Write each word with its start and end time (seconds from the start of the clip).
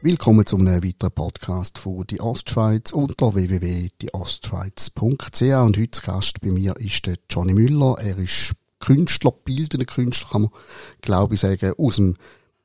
Willkommen 0.00 0.46
zu 0.46 0.56
einem 0.56 0.82
weiteren 0.82 1.12
Podcast 1.12 1.78
von 1.78 2.06
die 2.06 2.20
Ostschweiz 2.20 2.92
unter 2.92 3.34
www.dieostschweiz.ch 3.34 5.42
und 5.42 5.76
heute 5.76 6.00
Gast 6.02 6.40
bei 6.40 6.48
mir 6.48 6.76
ist 6.78 7.06
der 7.06 7.16
Johnny 7.28 7.52
Müller. 7.52 7.96
Er 7.98 8.16
ist 8.18 8.54
Künstler, 8.80 9.32
bildender 9.32 9.86
Künstler, 9.86 10.30
kann 10.30 10.42
man 10.42 10.50
glaube 11.00 11.34
ich 11.34 11.40
sagen, 11.40 11.72
aus 11.78 11.96
dem 11.96 12.16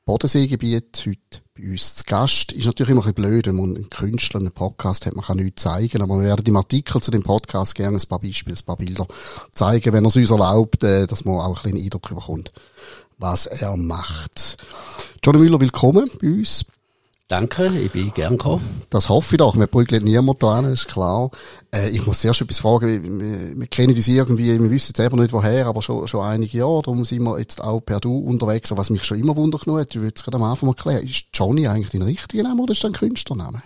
Bodenseegebiet. 0.04 1.04
Heute 1.06 1.42
bei 1.56 1.70
uns 1.70 1.96
zu 1.96 2.04
Gast. 2.04 2.52
Ist 2.52 2.66
natürlich 2.66 2.90
immer 2.90 3.06
ein 3.06 3.14
bisschen 3.14 3.30
blöd, 3.30 3.46
wenn 3.46 3.56
man 3.56 3.76
einen 3.76 3.88
Künstler 3.88 4.40
einen 4.40 4.52
Podcast 4.52 5.06
hat, 5.06 5.16
man 5.16 5.24
kann 5.24 5.38
nichts 5.38 5.62
zeigen, 5.62 6.02
aber 6.02 6.16
wir 6.16 6.24
werden 6.24 6.44
im 6.46 6.56
Artikel 6.56 7.00
zu 7.00 7.10
dem 7.10 7.22
Podcast 7.22 7.74
gerne 7.74 7.96
ein 7.96 8.08
paar 8.08 8.18
Beispiele, 8.18 8.56
ein 8.56 8.64
paar 8.64 8.76
Bilder 8.76 9.06
zeigen, 9.52 9.92
wenn 9.92 10.04
er 10.04 10.08
es 10.08 10.16
uns 10.16 10.30
erlaubt, 10.30 10.84
äh, 10.84 11.06
dass 11.06 11.24
man 11.24 11.36
auch 11.36 11.64
ein 11.64 11.72
bisschen 11.72 11.84
Eindruck 11.84 12.08
bekommt, 12.08 12.52
was 13.18 13.46
er 13.46 13.76
macht. 13.76 14.56
Johnny 15.22 15.38
Müller, 15.38 15.60
willkommen 15.60 16.10
bei 16.20 16.28
uns. 16.28 16.64
Danke, 17.26 17.68
ich 17.82 17.90
bin 17.90 18.12
gern 18.12 18.36
gekommen. 18.36 18.82
Das 18.90 19.08
hoffe 19.08 19.34
ich 19.34 19.38
doch. 19.38 19.56
Wir 19.56 19.66
prügeln 19.66 20.04
niemand 20.04 20.42
da 20.42 20.58
an, 20.58 20.66
ist 20.66 20.88
klar. 20.88 21.30
Äh, 21.74 21.88
ich 21.88 22.06
muss 22.06 22.20
zuerst 22.20 22.42
etwas 22.42 22.58
fragen. 22.58 23.02
Wir, 23.02 23.58
wir 23.58 23.66
kennen 23.66 23.96
uns 23.96 24.06
irgendwie, 24.06 24.60
wir 24.60 24.70
wissen 24.70 24.88
jetzt 24.88 24.98
selber 24.98 25.16
nicht 25.16 25.32
woher, 25.32 25.66
aber 25.66 25.80
schon, 25.80 26.06
schon 26.06 26.20
einige 26.20 26.58
Jahre. 26.58 26.82
Darum 26.82 27.06
sind 27.06 27.22
wir 27.22 27.38
jetzt 27.38 27.62
auch 27.62 27.80
per 27.80 27.98
Du 28.00 28.18
unterwegs. 28.18 28.70
Was 28.76 28.90
mich 28.90 29.04
schon 29.04 29.18
immer 29.18 29.36
wundert 29.36 29.66
hat, 29.66 29.94
ich 29.94 30.02
würde 30.02 30.12
es 30.14 30.22
gerade 30.22 30.36
am 30.36 30.42
Anfang 30.42 30.68
erklären. 30.68 31.02
Ist 31.02 31.28
Johnny 31.32 31.66
eigentlich 31.66 31.90
dein 31.90 32.02
richtiger 32.02 32.42
Name 32.42 32.62
oder 32.62 32.72
ist 32.72 32.84
das 32.84 32.90
ein 32.90 32.94
Künstlername? 32.94 33.62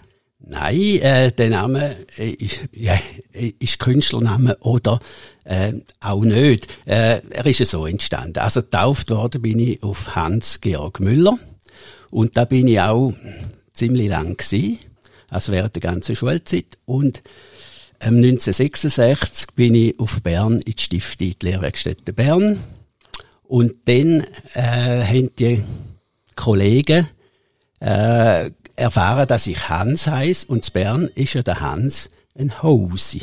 Nein, 0.50 1.02
äh, 1.02 1.30
der 1.30 1.50
Name 1.50 1.94
äh, 2.16 2.30
ist, 2.30 2.62
ja, 2.72 2.98
ist 3.32 3.78
Künstlername 3.78 4.56
oder 4.60 4.98
äh, 5.44 5.74
auch 6.00 6.24
nicht. 6.24 6.68
Äh, 6.86 7.20
er 7.28 7.44
ist 7.44 7.58
ja 7.58 7.66
so 7.66 7.86
entstanden. 7.86 8.38
Also 8.38 8.62
getauft 8.62 9.10
worden 9.10 9.42
bin 9.42 9.58
ich 9.58 9.82
auf 9.82 10.16
Hans-Georg 10.16 11.00
Müller. 11.00 11.38
Und 12.10 12.38
da 12.38 12.46
bin 12.46 12.66
ich 12.66 12.80
auch 12.80 13.12
ziemlich 13.74 14.08
lang 14.08 14.38
gewesen, 14.38 14.78
also 15.28 15.52
während 15.52 15.74
der 15.74 15.82
ganzen 15.82 16.16
Schulzeit. 16.16 16.78
Und 16.86 17.18
ähm, 18.00 18.16
1966 18.16 19.48
bin 19.54 19.74
ich 19.74 20.00
auf 20.00 20.22
Bern 20.22 20.62
in 20.62 20.72
die 20.72 20.80
Stifte, 20.80 21.26
in 21.26 21.34
die 21.42 21.46
Lehrwerkstätte 21.46 22.14
Bern. 22.14 22.58
Und 23.42 23.76
dann 23.84 24.24
äh, 24.54 25.04
haben 25.04 25.30
die 25.36 25.62
Kollegen 26.36 27.06
äh, 27.80 28.50
erfahren, 28.78 29.26
dass 29.26 29.46
ich 29.46 29.68
Hans 29.68 30.06
heiß 30.06 30.44
und 30.44 30.66
in 30.66 30.72
Bern 30.72 31.10
ist 31.14 31.34
ja 31.34 31.42
der 31.42 31.60
Hans 31.60 32.10
ein 32.38 32.62
Hosi. 32.62 33.22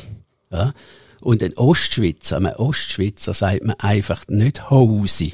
Ja? 0.51 0.73
Und 1.21 1.41
ein 1.41 1.57
Ostschweizer, 1.57 2.37
einem 2.37 2.53
Ostschweizer 2.55 3.33
sagt 3.33 3.63
man 3.63 3.75
einfach 3.79 4.27
nicht 4.27 4.69
Hosi. 4.69 5.33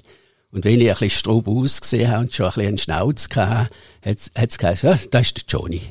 Und 0.51 0.65
wenn 0.65 0.81
ich 0.81 0.89
ein 0.89 0.93
bisschen 0.93 1.09
straub 1.09 1.47
ausgesehen 1.47 2.11
habe 2.11 2.21
und 2.21 2.33
schon 2.33 2.45
ein 2.45 2.51
bisschen 2.51 2.67
einen 2.67 2.77
Schnauz 2.77 3.27
hatte, 3.35 3.69
hat 4.05 4.49
es 4.49 4.57
geheißen, 4.57 4.89
ja, 4.89 4.99
das 5.09 5.27
ist 5.27 5.37
der 5.37 5.43
Johnny. 5.47 5.81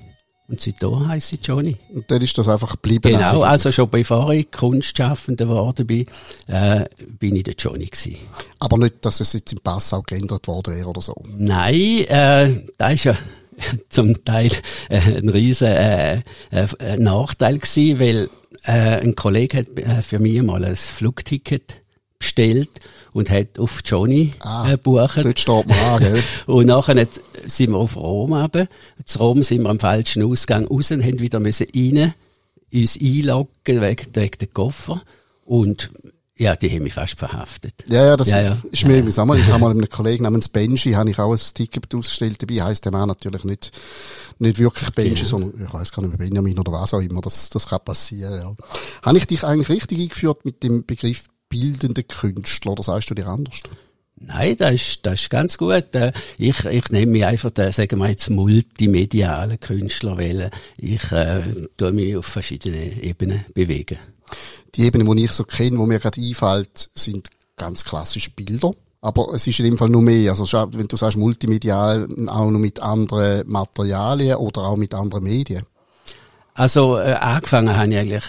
Und 0.49 0.61
seitdem 0.61 1.07
heisst 1.07 1.29
sie 1.29 1.39
Johnny. 1.41 1.77
Und 1.95 2.11
dann 2.11 2.21
ist 2.23 2.37
das 2.37 2.49
einfach 2.49 2.73
geblieben. 2.73 3.13
Genau, 3.13 3.43
also 3.43 3.71
schon 3.71 3.89
bevor 3.89 4.33
ich 4.33 4.51
Kunstschaffender 4.51 5.47
geworden 5.47 5.87
bin, 5.87 6.07
äh, 6.49 6.87
bin 7.19 7.37
ich 7.37 7.45
der 7.45 7.55
Johnny 7.55 7.87
gewesen. 7.87 8.17
Aber 8.59 8.77
nicht, 8.77 9.05
dass 9.07 9.21
es 9.21 9.33
jetzt 9.33 9.53
im 9.53 9.61
Pass 9.61 9.93
auch 9.93 10.03
geändert 10.03 10.49
worden 10.49 10.75
wäre 10.75 10.89
oder 10.89 11.01
so? 11.01 11.15
Nein, 11.25 12.05
äh, 12.09 12.65
das 12.77 12.95
ist 12.95 13.05
ja 13.05 13.17
zum 13.89 14.25
Teil 14.25 14.51
äh, 14.89 14.99
ein 14.99 15.29
riesen 15.29 15.69
äh, 15.69 16.23
äh, 16.51 16.97
Nachteil 16.99 17.59
gewesen, 17.59 18.01
weil 18.01 18.31
äh, 18.65 19.01
ein 19.01 19.15
Kollege 19.15 19.59
hat 19.59 19.79
äh, 19.79 20.03
für 20.03 20.19
mich 20.19 20.41
mal 20.43 20.65
ein 20.65 20.77
Flugticket 20.77 21.83
bestellt 22.19 22.69
und 23.13 23.31
hat 23.31 23.59
auf 23.59 23.81
Johnny 23.85 24.33
ah, 24.41 24.73
äh, 24.73 24.77
bucht. 24.77 25.25
Dort 25.25 25.39
steht 25.39 25.67
man 25.67 25.79
an, 25.79 25.99
gell? 26.01 26.23
und 26.47 26.67
nachher 26.67 27.07
sind 27.47 27.71
wir 27.71 27.79
auf 27.79 27.97
Rom 27.97 28.33
runter. 28.33 28.69
Zu 29.05 29.19
Rom 29.19 29.43
sind 29.43 29.63
wir 29.63 29.71
am 29.71 29.81
falschen 29.81 30.23
Ausgang 30.23 30.67
raus 30.67 30.91
und 30.91 31.03
haben 31.03 31.19
wieder 31.19 31.41
müssen 31.41 31.67
rein, 31.75 32.15
uns 32.73 32.99
einloggen 33.01 33.81
wegen, 33.81 34.15
wegen 34.15 34.39
den 34.39 34.53
Koffer. 34.53 35.03
Und 35.45 35.91
ja, 36.41 36.57
die 36.57 36.71
haben 36.71 36.85
mich 36.85 36.95
fast 36.95 37.19
verhaftet. 37.19 37.85
Ja, 37.87 38.07
ja, 38.07 38.17
das 38.17 38.31
ja, 38.31 38.41
ja. 38.41 38.57
ist 38.73 38.87
mir 38.87 39.05
ja. 39.07 39.25
Mal, 39.27 39.39
ich 39.39 39.47
habe 39.49 39.61
mal 39.61 39.71
einem 39.73 39.87
Kollegen 39.91 40.25
namens 40.25 40.49
Benji, 40.49 40.93
habe 40.93 41.11
ich 41.11 41.19
auch 41.19 41.33
ein 41.33 41.55
Ticket 41.55 41.95
ausgestellt 41.95 42.41
dabei, 42.41 42.63
heisst 42.63 42.87
der 42.87 42.93
Mann 42.93 43.09
natürlich 43.09 43.45
nicht, 43.45 43.71
nicht 44.39 44.59
wirklich 44.59 44.91
Benji, 44.93 45.17
genau. 45.17 45.29
sondern, 45.29 45.67
ich 45.67 45.73
weiß 45.73 45.93
gar 45.93 46.03
nicht 46.03 46.19
mehr, 46.19 46.27
Benjamin 46.27 46.59
oder 46.59 46.73
was 46.73 46.95
auch 46.95 47.03
immer, 47.03 47.21
das, 47.21 47.51
das 47.51 47.69
kann 47.69 47.81
passieren, 47.85 48.33
ja. 48.41 48.57
Habe 49.03 49.19
ich 49.19 49.27
dich 49.27 49.45
eigentlich 49.45 49.69
richtig 49.69 50.01
eingeführt 50.01 50.47
mit 50.47 50.63
dem 50.63 50.87
Begriff 50.87 51.27
bildende 51.51 52.05
Künstler, 52.05 52.73
oder 52.73 52.85
sagst 52.85 53.11
du 53.11 53.15
dir 53.15 53.27
anders? 53.27 53.61
Nein, 54.17 54.57
das 54.57 54.75
ist, 54.75 55.07
das 55.07 55.21
ist 55.23 55.31
ganz 55.31 55.59
gut. 55.59 55.95
Äh, 55.95 56.13
ich, 56.39 56.65
ich 56.65 56.89
nehme 56.89 57.13
mich 57.13 57.27
einfach, 57.27 57.51
den, 57.51 57.71
sagen 57.71 57.99
wir 57.99 58.09
jetzt, 58.09 58.31
multimedialen 58.31 59.61
Künstler, 59.61 60.17
weil 60.17 60.51
ich 60.79 61.13
äh, 61.13 61.43
tue 61.77 61.93
mich 61.93 62.17
auf 62.17 62.27
verschiedene 62.27 63.03
Ebenen 63.03 63.45
bewegen. 63.53 63.99
Die 64.75 64.85
Ebenen, 64.85 65.17
die 65.17 65.25
ich 65.25 65.33
so 65.33 65.45
kenne, 65.45 65.79
wo 65.79 65.87
mir 65.87 65.99
gerade 65.99 66.21
einfällt, 66.21 66.91
sind 66.95 67.29
ganz 67.57 67.85
klassische 67.85 68.31
Bilder. 68.31 68.73
Aber 69.03 69.33
es 69.35 69.47
ist 69.47 69.59
in 69.59 69.65
dem 69.65 69.79
Fall 69.79 69.89
nur 69.89 70.03
mehr. 70.03 70.31
Also, 70.31 70.45
wenn 70.73 70.87
du 70.87 70.97
sagst 70.97 71.17
multimedial, 71.17 72.09
auch 72.27 72.51
noch 72.51 72.59
mit 72.59 72.81
anderen 72.81 73.49
Materialien 73.49 74.37
oder 74.37 74.63
auch 74.63 74.77
mit 74.77 74.95
anderen 74.95 75.25
Medien. 75.25 75.65
Also, 76.55 76.99
äh, 76.99 77.13
angefangen 77.13 77.77
habe 77.77 77.91
ich 77.93 77.99
eigentlich 77.99 78.25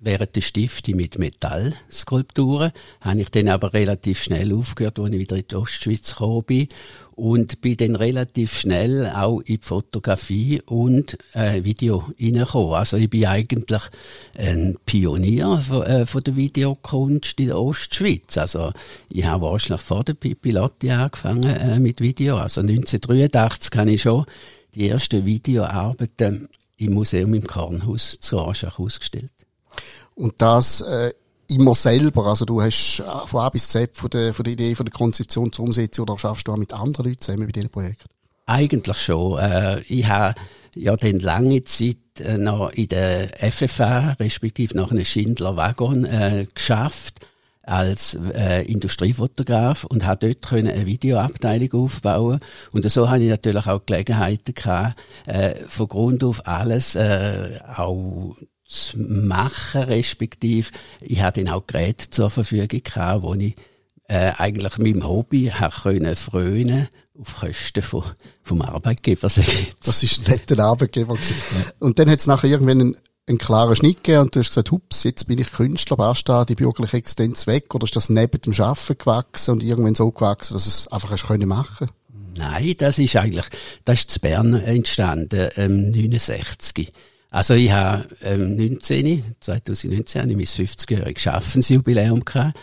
während 0.00 0.36
der 0.36 0.40
Stifte 0.40 0.94
mit 0.94 1.18
Metallskulpturen, 1.18 2.72
habe 3.00 3.20
ich 3.20 3.30
dann 3.30 3.48
aber 3.48 3.72
relativ 3.72 4.22
schnell 4.22 4.52
aufgehört, 4.52 4.98
als 4.98 5.12
ich 5.12 5.18
wieder 5.18 5.36
in 5.36 5.44
die 5.50 5.54
Ostschweiz 5.54 6.10
gekommen 6.10 6.44
bin 6.44 6.68
und 7.16 7.62
bin 7.62 7.76
dann 7.78 7.96
relativ 7.96 8.58
schnell 8.58 9.06
auch 9.06 9.40
in 9.40 9.56
die 9.56 9.60
Fotografie 9.62 10.60
und 10.66 11.16
äh, 11.32 11.64
Video 11.64 12.04
reingekommen. 12.20 12.74
Also 12.74 12.98
ich 12.98 13.08
bin 13.08 13.26
eigentlich 13.26 13.82
ein 14.36 14.76
Pionier 14.84 15.58
von, 15.58 15.82
äh, 15.82 16.06
von 16.06 16.22
der 16.22 16.36
Videokunst 16.36 17.40
in 17.40 17.48
der 17.48 17.58
Ostschweiz. 17.58 18.36
Also 18.36 18.72
ich 19.10 19.24
habe 19.24 19.46
wahrscheinlich 19.46 19.84
vor 19.84 20.04
der 20.04 20.14
Pipilotti 20.14 20.90
angefangen 20.90 21.44
äh, 21.44 21.80
mit 21.80 22.00
Video. 22.00 22.36
Also 22.36 22.60
1983 22.60 23.78
habe 23.78 23.92
ich 23.92 24.02
schon 24.02 24.26
die 24.74 24.88
ersten 24.90 25.24
Videoarbeiten 25.24 26.48
im 26.76 26.92
Museum 26.92 27.32
im 27.32 27.46
Kornhaus 27.46 28.18
zu 28.20 28.38
Aschach 28.38 28.78
ausgestellt. 28.78 29.35
Und 30.14 30.34
das 30.38 30.80
äh, 30.80 31.12
immer 31.48 31.74
selber. 31.74 32.26
Also 32.26 32.44
du 32.44 32.60
hast 32.60 33.00
äh, 33.00 33.26
von 33.26 33.40
A 33.40 33.48
bis 33.50 33.68
Z 33.68 33.96
von 33.96 34.10
der, 34.10 34.34
von 34.34 34.44
der 34.44 34.52
Idee, 34.54 34.74
von 34.74 34.86
der 34.86 34.92
Konzeption 34.92 35.52
zur 35.52 35.66
Umsetzung 35.66 36.04
oder 36.04 36.18
schaffst 36.18 36.48
du 36.48 36.52
auch 36.52 36.56
mit 36.56 36.72
anderen 36.72 37.06
Leuten 37.06 37.20
zusammen 37.20 37.46
bei 37.46 37.52
diesen 37.52 37.70
Projekten? 37.70 38.08
Eigentlich 38.46 38.98
schon. 38.98 39.38
Äh, 39.38 39.80
ich 39.82 40.06
habe 40.06 40.34
ja 40.74 40.94
dann 40.96 41.20
lange 41.20 41.64
Zeit 41.64 41.96
äh, 42.20 42.38
noch 42.38 42.70
in 42.70 42.88
der 42.88 43.28
FFA, 43.50 44.12
respektive 44.20 44.76
nach 44.76 44.90
einem 44.90 45.04
Schindler 45.04 45.56
Wagon, 45.56 46.04
äh, 46.04 46.46
geschafft 46.54 47.26
als 47.62 48.16
äh, 48.32 48.62
Industriefotograf 48.62 49.82
und 49.84 50.06
habe 50.06 50.28
dort 50.28 50.42
können 50.42 50.70
eine 50.70 50.86
Videoabteilung 50.86 51.72
aufbauen 51.72 52.38
und 52.72 52.88
so 52.88 53.10
habe 53.10 53.24
ich 53.24 53.28
natürlich 53.28 53.66
auch 53.66 53.84
Gelegenheiten 53.84 54.54
gehabt, 54.54 54.96
äh, 55.26 55.56
von 55.66 55.88
Grund 55.88 56.22
auf 56.22 56.46
alles 56.46 56.94
äh, 56.94 57.58
auch 57.66 58.36
zu 58.68 58.98
machen, 58.98 59.82
respektive 59.82 60.70
ich 61.00 61.22
hatte 61.22 61.44
dann 61.44 61.52
auch 61.52 61.66
Geräte 61.66 62.10
zur 62.10 62.30
Verfügung 62.30 62.82
gehabt, 62.82 63.22
wo 63.22 63.34
ich 63.34 63.54
äh, 64.08 64.32
eigentlich 64.36 64.78
meinem 64.78 65.06
Hobby 65.06 65.52
können 65.82 66.16
frönen 66.16 66.88
auf 67.18 67.40
Kosten 67.40 67.82
von, 67.82 68.04
vom 68.42 68.62
Arbeitgeber. 68.62 69.22
Das 69.22 70.02
ist 70.02 70.28
nicht 70.28 70.50
der 70.50 70.58
Arbeitgeber 70.58 71.14
gewesen. 71.14 71.34
Und 71.78 71.98
dann 71.98 72.10
hat 72.10 72.20
es 72.20 72.26
nachher 72.26 72.50
irgendwann 72.50 72.80
einen, 72.80 72.96
einen 73.26 73.38
klaren 73.38 73.74
Schnitt 73.74 74.04
gegeben 74.04 74.22
und 74.22 74.34
du 74.34 74.40
hast 74.40 74.50
gesagt, 74.50 74.70
hups, 74.70 75.04
jetzt 75.04 75.26
bin 75.26 75.38
ich 75.38 75.52
Künstler, 75.52 75.96
basta 75.96 76.44
die 76.44 76.54
bürgerliche 76.54 76.98
Existenz 76.98 77.46
weg 77.46 77.74
oder 77.74 77.84
ist 77.84 77.96
das 77.96 78.10
neben 78.10 78.40
dem 78.40 78.52
Schaffen 78.52 78.98
gewachsen 78.98 79.52
und 79.52 79.62
irgendwann 79.62 79.94
so 79.94 80.10
gewachsen, 80.10 80.54
dass 80.54 80.66
es 80.66 80.88
einfach 80.88 81.10
hast 81.10 81.26
können 81.26 81.48
machen? 81.48 81.88
Nein, 82.36 82.74
das 82.76 82.98
ist 82.98 83.16
eigentlich, 83.16 83.46
das 83.84 84.00
ist 84.00 84.10
zu 84.10 84.20
Bern 84.20 84.54
entstanden, 84.54 85.48
ähm, 85.56 85.90
69. 85.90 86.92
Also 87.30 87.54
ich 87.54 87.70
habe 87.70 88.06
ähm, 88.22 88.56
19, 88.56 89.36
2019 89.40 90.22
habe 90.22 90.30
ich 90.30 90.36
mein 90.36 90.46
50-jähriges 90.46 91.18
Schaffensjubiläum 91.18 92.24
gehabt. 92.24 92.56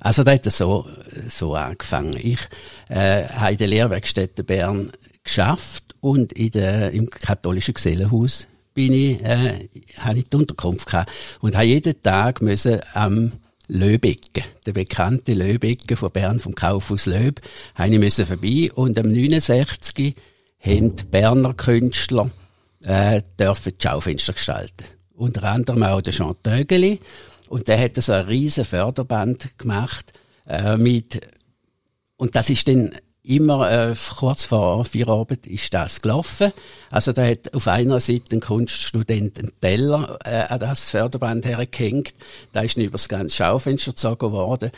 Also 0.00 0.22
da 0.22 0.32
hat 0.32 0.46
es 0.46 0.58
so, 0.58 0.86
so 1.28 1.54
angefangen. 1.54 2.16
Ich 2.16 2.40
äh, 2.88 3.24
habe 3.24 3.52
in 3.52 3.58
der 3.58 3.66
Lehrwerkstätte 3.68 4.44
Bern 4.44 4.92
geschafft 5.24 5.84
und 6.00 6.32
in 6.32 6.50
der, 6.50 6.92
im 6.92 7.08
katholischen 7.10 7.74
Gesellenhaus 7.74 8.46
bin 8.74 8.92
ich, 8.92 9.22
äh, 9.22 9.68
habe 9.98 10.18
ich 10.18 10.28
die 10.28 10.36
Unterkunft 10.36 10.86
gehabt 10.86 11.12
und 11.40 11.54
habe 11.54 11.66
jeden 11.66 12.02
Tag 12.02 12.40
müssen 12.40 12.80
am 12.94 13.32
Löbecke, 13.68 14.42
der 14.66 14.72
bekannte 14.72 15.32
Löbecke 15.32 15.96
von 15.96 16.10
Bern 16.10 16.40
vom 16.40 16.54
Kaufhaus 16.54 17.06
Löb, 17.06 17.40
habe 17.74 17.92
ich 17.92 17.98
müssen 17.98 18.26
vorbei 18.26 18.70
und 18.74 18.98
am 18.98 19.12
69 19.12 20.14
haben 20.58 20.96
die 20.96 21.04
Berner 21.04 21.54
Künstler 21.54 22.30
äh, 22.84 23.22
dürfen 23.38 23.72
die 23.78 23.82
Schaufenster 23.82 24.32
gestalten. 24.32 24.84
Unter 25.14 25.44
anderem 25.44 25.82
auch 25.82 26.00
der 26.00 26.12
Jean 26.12 26.34
Tögeli. 26.42 27.00
Und 27.48 27.68
der 27.68 27.80
hat 27.80 27.96
so 27.96 28.12
ein 28.12 28.24
riesen 28.24 28.64
Förderband 28.64 29.58
gemacht, 29.58 30.12
äh, 30.46 30.76
mit, 30.76 31.20
und 32.16 32.34
das 32.36 32.48
ist 32.48 32.68
dann 32.68 32.92
immer 33.22 33.70
äh, 33.70 33.94
kurz 34.16 34.44
vor 34.44 34.84
Feierabend 34.84 35.46
ist 35.46 35.74
das 35.74 36.00
gelaufen. 36.00 36.52
Also 36.90 37.12
da 37.12 37.26
hat 37.26 37.54
auf 37.54 37.68
einer 37.68 38.00
Seite 38.00 38.36
ein 38.36 38.40
Kunststudent 38.40 39.38
einen 39.38 39.52
Teller 39.60 40.18
äh, 40.24 40.44
an 40.48 40.60
das 40.60 40.90
Förderband 40.90 41.44
hergehängt. 41.44 42.14
Da 42.52 42.62
ist 42.62 42.76
dann 42.76 42.84
über 42.84 42.92
das 42.92 43.08
ganze 43.08 43.36
Schaufenster 43.36 43.92
gezogen 43.92 44.32
worden. 44.32 44.70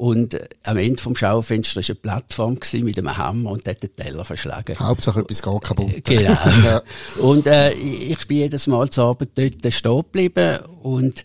Und 0.00 0.32
äh, 0.32 0.48
am 0.62 0.78
Ende 0.78 0.98
vom 0.98 1.14
Schaufenster 1.14 1.76
war 1.76 1.84
eine 1.86 1.94
Plattform 1.94 2.58
mit 2.72 2.96
einem 2.96 3.18
Hammer 3.18 3.50
und 3.50 3.68
hat 3.68 3.82
den 3.82 3.94
Teller 3.94 4.24
verschlagen. 4.24 4.78
Hauptsache 4.78 5.20
etwas 5.20 5.42
gar 5.42 5.60
kaputt. 5.60 5.92
Äh, 5.92 6.00
genau. 6.00 6.38
ja. 6.64 6.82
Und 7.18 7.46
äh, 7.46 7.72
ich 7.72 8.26
bin 8.26 8.38
jedes 8.38 8.66
Mal 8.66 8.88
zur 8.88 9.04
Abend 9.04 9.32
dort 9.34 9.74
stehen 9.74 9.96
geblieben 9.98 10.60
und 10.80 11.22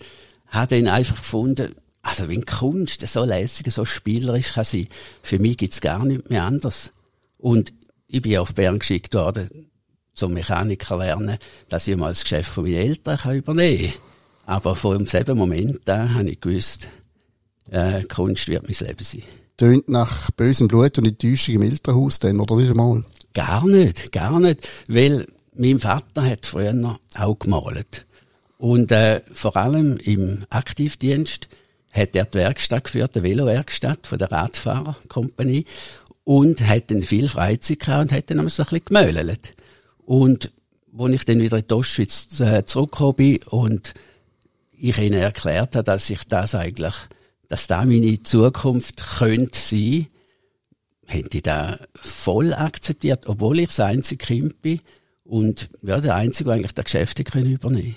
habe 0.48 0.75
dann 0.75 0.94
einfach 0.94 1.16
gefunden, 1.16 1.74
also 2.01 2.27
wenn 2.27 2.45
Kunst 2.45 3.07
so 3.07 3.24
lässig, 3.24 3.72
so 3.72 3.86
spielerisch 3.86 4.51
kann 4.51 4.66
sein, 4.66 4.88
für 5.22 5.39
mich 5.39 5.56
gibt's 5.56 5.80
gar 5.80 6.04
nicht 6.04 6.30
mehr 6.30 6.44
anders. 6.44 6.92
Und 7.38 7.72
ich 8.10 8.24
bin 8.24 8.38
auf 8.39 8.56
Bern 8.56 8.80
geschickt 8.80 9.13
worden, 9.13 9.69
zum 10.13 10.33
Mechaniker 10.33 10.98
lernen, 10.98 11.38
dass 11.69 11.88
ich 11.88 11.95
mal 11.95 12.10
das 12.10 12.24
Geschäft 12.24 12.50
von 12.50 12.66
meinen 12.66 12.75
Eltern 12.75 13.19
kann 13.19 13.38
übernehmen 13.38 13.94
kann. 13.94 14.01
Aber 14.48 14.75
vor 14.75 14.98
demselben 14.98 15.38
Moment 15.38 15.80
da 15.86 16.10
habe 16.10 16.30
ich 16.30 16.42
gewusst, 16.42 16.89
äh, 17.75 18.04
Kunst 18.04 18.48
wird 18.48 18.63
mein 18.63 18.88
Leben 18.88 19.04
sein. 19.04 19.24
Tönt 19.57 19.89
nach 19.89 20.31
bösem 20.31 20.68
Blut 20.68 20.98
und 20.98 21.06
Enttäuschung 21.06 21.56
im 21.56 21.62
Elternhaus 21.63 22.19
dann, 22.19 22.39
oder 22.39 22.56
nicht 22.56 22.72
einmal? 22.72 23.04
Gar 23.33 23.66
nicht, 23.68 24.12
gar 24.12 24.39
nicht. 24.39 24.68
Weil 24.88 25.27
mein 25.54 25.80
Vater 25.80 26.24
hat 26.25 26.45
früher 26.45 27.00
auch 27.16 27.39
gemalt. 27.39 28.06
Und 28.57 28.92
äh, 28.92 29.22
vor 29.33 29.56
allem 29.57 29.98
im 29.98 30.45
Aktivdienst 30.50 31.48
hat 31.92 32.16
er 32.16 32.25
die 32.25 32.38
Werkstatt 32.38 32.86
geführt, 32.86 33.16
die 33.16 33.24
Velowerkstatt 33.24 34.07
von 34.07 34.18
der 34.18 34.31
Radfahrerkompanie 34.31 35.66
und 36.24 36.66
hat 36.68 36.92
dann 36.92 37.04
viel 37.04 37.30
Freizeit 37.30 37.80
gehabt 37.80 38.12
und 38.12 38.18
hat 38.18 38.30
dann 38.30 38.39
ein 38.39 38.45
bisschen 38.45 38.81
gemöllelt. 38.83 39.54
Und 40.06 40.51
wo 40.92 41.07
ich 41.07 41.25
dann 41.25 41.39
wieder 41.39 41.57
in 41.57 41.68
die 41.68 41.74
Ostschweiz 41.74 42.39
äh, 42.39 42.66
zurückgekommen 42.66 43.16
bin 43.16 43.39
und 43.50 43.94
ich 44.72 44.98
ihnen 44.98 45.19
erklärt 45.19 45.75
habe, 45.75 45.83
dass 45.83 46.10
ich 46.10 46.24
das 46.27 46.56
eigentlich, 46.56 46.95
dass 47.47 47.68
da 47.68 47.86
meine 47.86 48.21
Zukunft 48.24 49.03
könnte 49.18 49.57
sein, 49.57 50.07
haben 51.07 51.30
die 51.30 51.42
da 51.42 51.80
voll 51.95 52.53
akzeptiert, 52.53 53.27
obwohl 53.27 53.59
ich 53.59 53.68
das 53.68 53.80
einzige 53.80 54.25
Kind 54.25 54.62
bin 54.62 54.80
und 55.24 55.69
ja, 55.81 56.00
der 56.00 56.15
einzige, 56.15 56.45
der 56.45 56.56
eigentlich 56.56 56.74
das 56.74 56.86
Geschäft 56.86 57.19
übernehmen 57.19 57.59
können. 57.59 57.95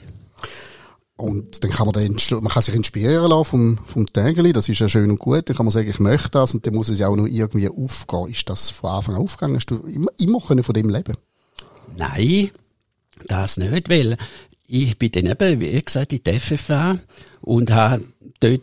Und 1.17 1.65
dann 1.65 1.73
kann 1.73 1.87
man 1.87 1.95
dann, 1.95 2.17
man 2.43 2.53
kann 2.53 2.63
sich 2.63 2.75
inspirieren 2.75 3.29
lassen 3.29 3.45
vom, 3.45 3.79
vom 3.87 4.07
Tägeli, 4.07 4.53
das 4.53 4.69
ist 4.69 4.79
ja 4.79 4.89
schön 4.89 5.11
und 5.11 5.19
gut. 5.19 5.49
Dann 5.49 5.57
kann 5.57 5.67
man 5.67 5.73
sagen, 5.73 5.91
ich 5.91 5.99
möchte 5.99 6.31
das 6.31 6.55
und 6.55 6.65
dann 6.65 6.75
muss 6.75 6.89
es 6.89 7.01
ja 7.01 7.09
auch 7.09 7.17
noch 7.17 7.27
irgendwie 7.27 7.69
aufgehen. 7.69 8.29
Ist 8.29 8.49
das 8.49 8.71
von 8.71 8.91
Anfang 8.91 9.17
an 9.17 9.23
aufgegangen? 9.23 9.57
Hast 9.57 9.71
du 9.71 9.79
immer, 9.79 10.11
immer 10.19 10.41
können 10.41 10.63
von 10.63 10.75
dem 10.75 10.89
leben? 10.89 11.17
Nein, 11.97 12.51
das 13.27 13.57
nicht, 13.57 13.89
weil 13.89 14.17
ich 14.69 14.97
bin 14.97 15.11
dann 15.11 15.27
eben, 15.27 15.61
wie 15.61 15.83
gesagt, 15.83 16.13
in 16.13 16.23
die 16.23 16.39
FFA 16.39 17.01
und 17.41 17.73
habe 17.73 18.05
dort 18.39 18.63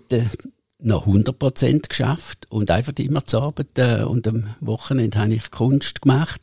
noch 0.85 1.07
100 1.07 1.37
Prozent 1.37 1.89
geschafft 1.89 2.45
und 2.49 2.71
einfach 2.71 2.93
immer 2.97 3.25
zu 3.25 3.41
arbeiten 3.41 4.03
und 4.05 4.27
am 4.27 4.55
Wochenende 4.61 5.17
habe 5.17 5.33
ich 5.33 5.51
Kunst 5.51 6.01
gemacht. 6.01 6.41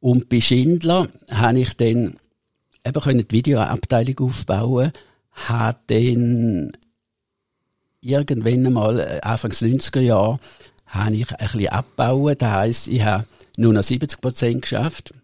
Und 0.00 0.28
bei 0.28 0.40
Schindler 0.40 1.08
habe 1.30 1.60
ich 1.60 1.76
dann 1.76 2.16
eben 2.84 3.18
die 3.18 3.30
Videoabteilung 3.30 4.18
aufbauen 4.20 4.92
hat 5.32 5.78
dann 5.88 6.72
irgendwann 8.00 8.66
einmal, 8.66 9.00
äh, 9.00 9.20
Anfangs 9.22 9.62
90er 9.62 10.00
Jahre, 10.00 10.38
habe 10.86 11.14
ich 11.14 11.30
ein 11.30 11.36
bisschen 11.38 11.68
abgebaut. 11.68 12.42
Das 12.42 12.50
heisst, 12.50 12.88
ich 12.88 13.02
habe 13.02 13.26
nur 13.56 13.72
noch 13.72 13.82
70 13.82 14.20
Prozent 14.20 14.62
geschafft, 14.62 15.14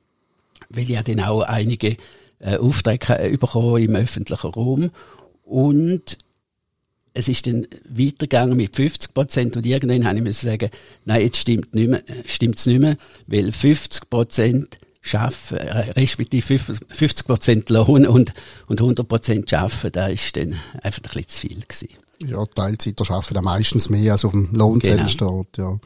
weil 0.69 0.90
ich 0.90 1.00
dann 1.00 1.20
auch 1.20 1.43
einige 1.43 1.96
äh, 2.38 2.56
Aufträge 2.58 3.19
äh, 3.19 3.37
bekommen 3.37 3.82
im 3.82 3.96
öffentlichen 3.96 4.50
Raum. 4.50 4.90
Und 5.44 6.19
es 7.16 7.28
ist 7.28 7.46
dann 7.46 7.66
weitergegangen 7.88 8.56
mit 8.56 8.76
50 8.76 9.14
Prozent 9.14 9.56
und 9.56 9.64
irgendwann 9.64 10.04
habe 10.04 10.18
ich 10.18 10.22
mir 10.22 10.32
sagen, 10.32 10.68
nein, 11.06 11.22
jetzt 11.22 11.38
stimmt 11.38 11.74
nicht 11.74 11.88
mehr, 11.88 12.00
äh, 12.08 12.22
stimmt's 12.26 12.66
nicht 12.66 12.78
mehr, 12.78 12.96
weil 13.26 13.52
50 13.52 14.10
Prozent 14.10 14.78
schaffen, 15.00 15.58
äh, 15.58 15.90
respektive 15.92 16.58
50 16.58 17.26
Prozent 17.26 17.70
Lohn 17.70 18.06
und, 18.06 18.34
und 18.68 18.80
100 18.80 19.08
Prozent 19.08 19.48
schaffen, 19.48 19.90
da 19.92 20.08
ist 20.08 20.36
dann 20.36 20.56
einfach 20.82 21.00
ein 21.02 21.24
bisschen 21.24 21.28
zu 21.28 21.40
viel 21.40 21.60
gewesen. 21.60 22.06
Ja, 22.24 22.46
Teilzeiter 22.46 23.04
schaffen 23.04 23.36
meistens 23.42 23.90
mehr 23.90 24.12
als 24.12 24.24
auf 24.24 24.32
dem 24.32 24.48
Lohnzettel 24.52 25.06
genau. 25.06 25.42
steht, 25.42 25.58
ja. 25.58 25.78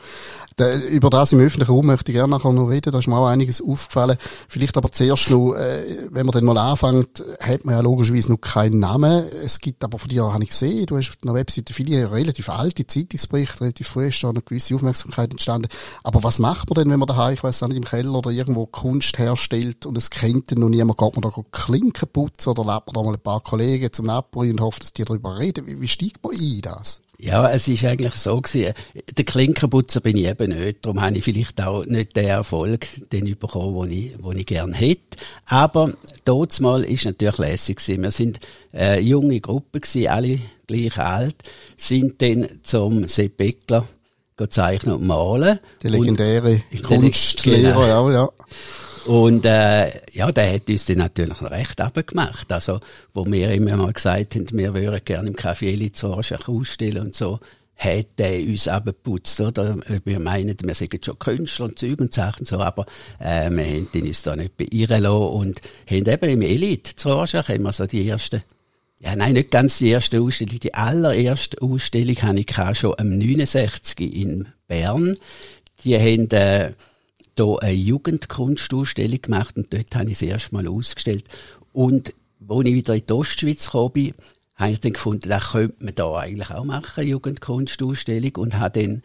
Da, 0.57 0.77
über 0.77 1.11
das 1.11 1.33
im 1.33 1.41
öffentlichen 1.41 1.73
Raum 1.73 1.87
möchte 1.87 2.13
ich 2.13 2.17
gerne 2.17 2.31
nachher 2.31 2.53
noch 2.53 2.69
reden, 2.69 2.93
da 2.93 2.99
ist 2.99 3.09
mir 3.09 3.17
auch 3.17 3.27
einiges 3.27 3.61
aufgefallen. 3.61 4.17
Vielleicht 4.49 4.77
aber 4.77 4.93
zuerst 4.93 5.31
noch, 5.31 5.55
äh, 5.55 5.83
wenn 6.11 6.27
man 6.27 6.33
dann 6.33 6.45
mal 6.45 6.59
anfängt, 6.59 7.25
hat 7.41 7.65
man 7.65 7.75
ja 7.75 7.81
logischerweise 7.81 8.31
noch 8.31 8.41
keinen 8.41 8.79
Namen. 8.79 9.25
Es 9.43 9.59
gibt 9.59 9.83
aber 9.83 9.99
von 9.99 10.09
dir, 10.09 10.33
habe 10.33 10.45
ich 10.45 10.51
gesehen, 10.51 10.87
du 10.87 10.99
hast 10.99 11.09
auf 11.09 11.17
einer 11.23 11.35
Webseite 11.35 11.73
viele 11.73 12.13
relativ 12.13 12.49
alte 12.49 12.87
Zeitungsberichte, 12.87 13.63
relativ 13.63 13.89
früh 13.89 14.09
ist 14.09 14.23
da 14.23 14.29
eine 14.29 14.43
gewisse 14.43 14.75
Aufmerksamkeit 14.75 15.33
entstanden. 15.33 15.69
Aber 16.05 16.23
was 16.23 16.39
macht 16.39 16.69
man 16.69 16.75
denn, 16.75 16.93
wenn 16.93 17.01
man 17.01 17.09
daheim, 17.09 17.35
ich 17.35 17.43
weiß 17.43 17.63
nicht, 17.63 17.77
im 17.77 17.85
Keller 17.85 18.15
oder 18.15 18.31
irgendwo 18.31 18.67
Kunst 18.67 19.19
herstellt 19.19 19.87
und 19.87 19.99
es 19.99 20.11
kennt 20.11 20.53
dann 20.53 20.61
noch 20.61 20.69
niemand, 20.69 20.99
geht 20.99 21.17
man 21.17 21.23
da 21.23 21.31
Klinken 21.51 22.09
putzen 22.13 22.51
oder 22.51 22.65
lädt 22.65 22.87
man 22.87 22.95
da 22.95 23.03
mal 23.03 23.15
ein 23.15 23.21
paar 23.21 23.41
Kollegen 23.41 23.93
zum 23.93 24.07
Nachbarn 24.07 24.51
und 24.51 24.61
hofft, 24.61 24.83
dass 24.83 24.93
die 24.93 25.05
darüber 25.05 25.39
reden? 25.39 25.67
Wie, 25.67 25.81
wie 25.81 25.89
steigt 25.89 26.20
man 26.20 26.20
ein 26.23 26.61
das? 26.63 27.01
Ja, 27.23 27.51
es 27.51 27.69
ist 27.69 27.85
eigentlich 27.85 28.15
so 28.15 28.41
gewesen. 28.41 28.73
Der 29.15 29.25
Klinkerputzer 29.25 30.01
bin 30.01 30.17
ich 30.17 30.25
eben 30.25 30.59
nicht. 30.59 30.79
Darum 30.87 31.03
habe 31.03 31.19
ich 31.19 31.25
vielleicht 31.25 31.61
auch 31.61 31.85
nicht 31.85 32.17
den 32.17 32.27
Erfolg, 32.27 32.87
den 33.13 33.39
bekommen, 33.39 33.89
den 33.89 33.99
ich, 33.99 34.17
den 34.17 34.39
ich 34.39 34.47
gerne 34.47 34.75
hätte. 34.75 35.19
Aber 35.45 35.93
dort 36.25 36.59
mal 36.61 36.83
ist 36.83 37.05
natürlich 37.05 37.37
lässig 37.37 37.77
gewesen. 37.77 38.03
Wir 38.03 38.11
sind, 38.11 38.41
äh, 38.73 39.01
junge 39.01 39.39
Gruppe 39.41 39.81
gewesen, 39.81 40.09
alle 40.09 40.39
gleich 40.67 40.97
alt, 40.99 41.37
sind 41.77 42.23
dann 42.23 42.49
zum 42.63 43.07
Sepp 43.07 43.37
Beckler 43.37 43.87
zeichnen 44.49 44.95
und 44.95 45.07
malen. 45.07 45.61
Die 45.83 45.89
legendäre 45.89 46.63
Kunstlehrer, 46.83 47.83
genau. 47.83 48.11
ja, 48.11 48.23
ja. 48.23 48.31
Und 49.07 49.45
äh, 49.45 49.91
ja, 50.13 50.31
der 50.31 50.55
hat 50.55 50.69
uns 50.69 50.85
dann 50.87 50.99
natürlich 50.99 51.41
recht 51.43 51.81
abgemacht. 51.81 52.53
Also, 52.53 52.81
wo 53.15 53.25
wir 53.27 53.51
immer 53.51 53.77
mal 53.77 53.93
gesagt 53.93 54.35
haben, 54.35 54.47
wir 54.53 54.75
würden 54.75 55.01
gerne 55.05 55.29
im 55.29 55.37
Café 55.37 55.73
Elizorschach 55.73 56.49
ausstellen 56.49 57.07
und 57.07 57.15
so, 57.15 57.41
hat 57.77 58.09
er 58.19 58.39
uns 58.41 58.69
abgeputzt, 58.69 59.41
oder? 59.41 59.79
Wir 60.05 60.21
meinen, 60.21 60.55
wir 60.63 60.75
sind 60.75 61.05
schon 61.05 61.19
Künstler 61.19 61.67
und 61.67 61.79
Zeug 61.79 61.99
und 62.01 62.13
Sachen 62.13 62.45
so, 62.45 62.61
aber 62.61 62.85
äh, 63.19 63.51
wir 63.51 63.65
haben 63.65 63.89
uns 63.95 64.23
da 64.23 64.37
nicht 64.37 64.57
beirren 64.59 65.03
lassen 65.03 65.33
und 65.33 65.61
haben 65.91 66.07
eben 66.07 66.31
im 66.31 66.43
Elite 66.43 66.95
zu 66.95 67.11
Rorschach 67.11 67.49
immer 67.49 67.73
so 67.73 67.87
die 67.87 68.07
erste 68.07 68.43
ja, 69.03 69.17
nein, 69.17 69.33
nicht 69.33 69.51
ganz 69.51 69.79
die 69.79 69.89
erste 69.89 70.21
Ausstellung. 70.21 70.61
Die 70.61 70.75
allererste 70.75 71.63
Ausstellung 71.63 72.17
hatte 72.17 72.41
ich 72.41 72.79
schon 72.79 72.95
am 72.99 73.17
69 73.17 74.15
in 74.15 74.49
Bern. 74.69 75.17
Die 75.83 75.97
haben 75.97 76.31
äh, 76.33 76.73
da 77.41 77.57
eine 77.57 77.73
Jugendkunstausstellung 77.73 79.23
gemacht 79.23 79.57
und 79.57 79.73
dort 79.73 79.95
habe 79.95 80.11
ich 80.11 80.19
das 80.19 80.29
erste 80.29 80.55
Mal 80.55 80.69
ausgestellt. 80.69 81.25
Und 81.73 82.13
wo 82.39 82.61
ich 82.63 82.75
wieder 82.75 82.95
in 82.95 83.07
die 83.07 83.13
Ostschweiz 83.13 83.67
gekommen 83.67 83.93
bin, 83.93 84.13
habe 84.57 84.73
ich 84.73 84.81
dann 84.81 84.93
gefunden, 84.93 85.29
das 85.29 85.53
könnte 85.53 85.83
man 85.83 85.95
da 85.95 86.15
eigentlich 86.17 86.51
auch 86.51 86.65
machen, 86.65 87.07
Jugendkunstausstellung 87.07 88.37
und 88.37 88.59
habe 88.59 88.81
dann 88.81 89.03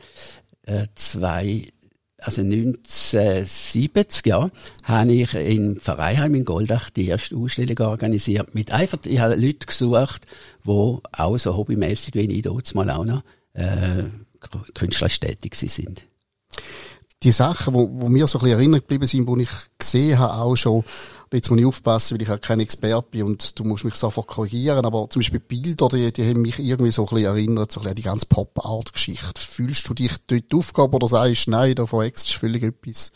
äh, 0.64 0.88
zwei 0.96 1.72
also 2.18 2.42
1970, 2.42 4.26
ja, 4.26 4.50
habe 4.84 5.14
ich 5.14 5.34
im 5.36 5.80
Vereinheim 5.80 6.34
in 6.34 6.44
Goldach 6.44 6.90
die 6.90 7.08
erste 7.08 7.36
Ausstellung 7.36 7.78
organisiert. 7.80 8.56
Mit 8.56 8.72
einfach, 8.72 8.98
ich 9.06 9.20
habe 9.20 9.36
Leute 9.36 9.68
gesucht, 9.68 10.26
die 10.66 10.70
auch 10.70 11.38
so 11.38 11.56
hobbymäßig 11.56 12.16
wie 12.16 12.22
ich 12.22 12.42
dort 12.42 12.74
mal 12.74 12.90
auch 12.90 13.06
noch 13.06 13.22
äh, 13.54 14.06
künstlerisch 14.74 15.20
tätig 15.20 15.56
sind 15.56 16.08
die 17.24 17.32
Sachen, 17.32 17.74
wo, 17.74 17.90
wo 17.92 18.08
mir 18.08 18.28
so 18.28 18.38
ein 18.38 18.44
bisschen 18.44 18.60
erinnert 18.60 18.82
geblieben 18.82 19.08
sind, 19.08 19.28
wo 19.28 19.36
ich 19.38 19.50
gesehen 19.80 20.20
habe, 20.20 20.34
auch 20.34 20.56
schon, 20.56 20.84
jetzt 21.32 21.50
muss 21.50 21.60
ich 21.60 21.66
aufpassen, 21.66 22.16
weil 22.16 22.22
ich 22.22 22.30
auch 22.30 22.40
kein 22.40 22.60
Experte 22.60 23.08
bin 23.10 23.24
und 23.24 23.58
du 23.58 23.64
musst 23.64 23.84
mich 23.84 23.96
sofort 23.96 24.28
korrigieren, 24.28 24.86
aber 24.86 25.10
zum 25.10 25.22
Beispiel 25.22 25.40
Bilder, 25.40 25.88
die, 25.90 26.12
die 26.12 26.30
haben 26.30 26.42
mich 26.42 26.60
irgendwie 26.60 26.92
so 26.92 27.04
ein 27.04 27.10
bisschen 27.10 27.26
erinnert, 27.26 27.72
so 27.72 27.80
ein 27.80 27.84
bisschen 27.84 27.90
an 27.92 27.96
die 27.96 28.02
ganze 28.04 28.26
Pop-Art-Geschichte. 28.28 29.42
Fühlst 29.42 29.88
du 29.90 29.94
dich 29.94 30.14
dort 30.28 30.54
aufgabe 30.54 30.96
oder 30.98 31.08
sagst, 31.08 31.48
nein, 31.48 31.76
da 31.76 31.88
verwechselst 31.88 32.36
du 32.36 32.40
völlig 32.40 32.64
etwas? 32.64 33.12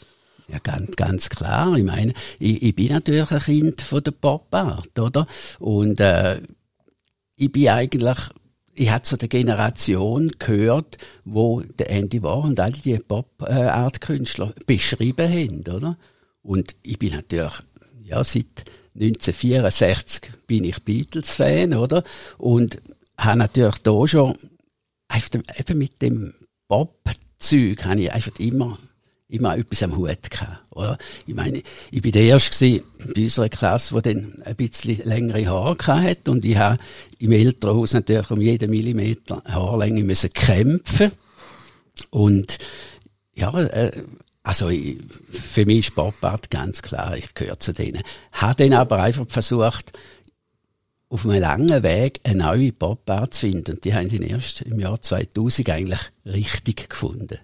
Ja, 0.47 0.57
ganz, 0.57 0.95
ganz 0.95 1.29
klar. 1.29 1.77
Ich 1.77 1.83
meine, 1.83 2.13
ich, 2.39 2.63
ich 2.63 2.75
bin 2.75 2.91
natürlich 2.91 3.29
ein 3.31 3.39
Kind 3.39 3.81
von 3.81 4.03
der 4.03 4.11
Pop-Art, 4.11 4.97
oder? 4.97 5.27
Und, 5.59 5.99
äh, 5.99 6.41
ich 7.39 7.51
bin 7.51 7.69
eigentlich 7.69 8.17
ich 8.79 8.89
habe 8.91 9.03
zu 9.03 9.17
der 9.17 9.27
Generation 9.27 10.31
gehört, 10.39 10.97
wo 11.25 11.59
der 11.59 11.89
Andy 11.89 12.23
war 12.23 12.39
und 12.39 12.59
all 12.61 12.71
die 12.71 12.97
Pop-Art-Künstler 12.97 14.53
beschrieben 14.65 15.29
haben, 15.29 15.75
oder? 15.75 15.97
Und 16.41 16.75
ich 16.81 16.97
bin 16.97 17.13
natürlich, 17.13 17.59
ja, 18.03 18.23
seit 18.23 18.63
1964 18.95 20.31
bin 20.47 20.63
ich 20.63 20.81
Beatles-Fan, 20.81 21.73
oder? 21.73 22.03
Und 22.37 22.81
habe 23.17 23.39
natürlich 23.39 23.79
da 23.79 24.07
schon, 24.07 24.37
eben 25.13 25.77
mit 25.77 26.01
dem 26.01 26.33
Pop-Zeug, 26.69 27.83
habe 27.83 27.99
ich 27.99 28.13
einfach 28.13 28.39
immer 28.39 28.79
immer 29.29 29.57
etwas 29.57 29.83
am 29.83 29.95
Hut 29.95 30.29
gehabt, 30.29 30.59
oder? 30.71 30.97
Ich 31.25 31.35
meine, 31.35 31.61
ich 31.91 32.01
bin 32.01 32.11
der 32.11 32.23
Erste 32.23 32.83
bei 33.15 33.23
unserer 33.23 33.49
Klasse, 33.49 33.93
der 34.01 34.13
dann 34.13 34.41
ein 34.43 34.55
bisschen 34.55 35.01
längere 35.03 35.47
Haare 35.47 36.01
hatte 36.01 36.31
und 36.31 36.43
ich 36.43 36.57
habe 36.57 36.79
im 37.19 37.31
Elternhaus 37.31 37.93
natürlich 37.93 38.31
um 38.31 38.41
jeden 38.41 38.71
Millimeter 38.71 39.43
Haarlänge 39.45 40.03
müssen 40.03 40.31
kämpfen 40.33 41.11
und 42.09 42.57
ja, 43.35 43.57
äh, 43.61 44.03
also 44.41 44.69
ich, 44.69 44.97
für 45.29 45.65
mich 45.65 45.87
ist 45.89 45.95
Popart 45.95 46.49
ganz 46.49 46.81
klar, 46.81 47.15
ich 47.15 47.33
gehöre 47.35 47.59
zu 47.59 47.71
denen. 47.71 48.01
Habe 48.31 48.63
dann 48.63 48.73
aber 48.79 49.03
einfach 49.03 49.25
versucht, 49.29 49.91
auf 51.09 51.25
einem 51.25 51.39
langen 51.39 51.83
Weg 51.83 52.19
eine 52.23 52.39
neue 52.43 52.71
Popart 52.71 53.33
zu 53.33 53.47
finden 53.47 53.75
und 53.75 53.85
die 53.85 53.93
haben 53.93 54.09
ihn 54.09 54.23
erst 54.23 54.61
im 54.61 54.79
Jahr 54.79 55.01
2000 55.01 55.69
eigentlich 55.69 56.01
richtig 56.25 56.89
gefunden. 56.89 57.39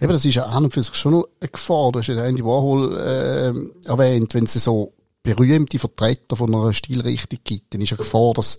Eben, 0.00 0.12
das 0.12 0.24
ist 0.24 0.34
ja 0.34 0.44
an 0.44 0.64
und 0.64 0.72
für 0.72 0.82
sich 0.82 0.94
schon 0.94 1.12
noch 1.12 1.28
eine 1.40 1.50
Gefahr. 1.50 1.92
Du 1.92 1.98
hast 1.98 2.08
ja 2.08 2.24
Andy 2.24 2.44
Warhol 2.44 2.96
äh, 2.96 3.88
erwähnt, 3.88 4.34
wenn 4.34 4.44
es 4.44 4.54
so 4.54 4.94
berühmte 5.22 5.78
Vertreter 5.78 6.36
von 6.36 6.54
einer 6.54 6.72
Stilrichtung 6.72 7.38
gibt, 7.44 7.74
dann 7.74 7.82
ist 7.82 7.90
ja 7.90 7.96
Gefahr, 7.96 8.32
dass 8.32 8.58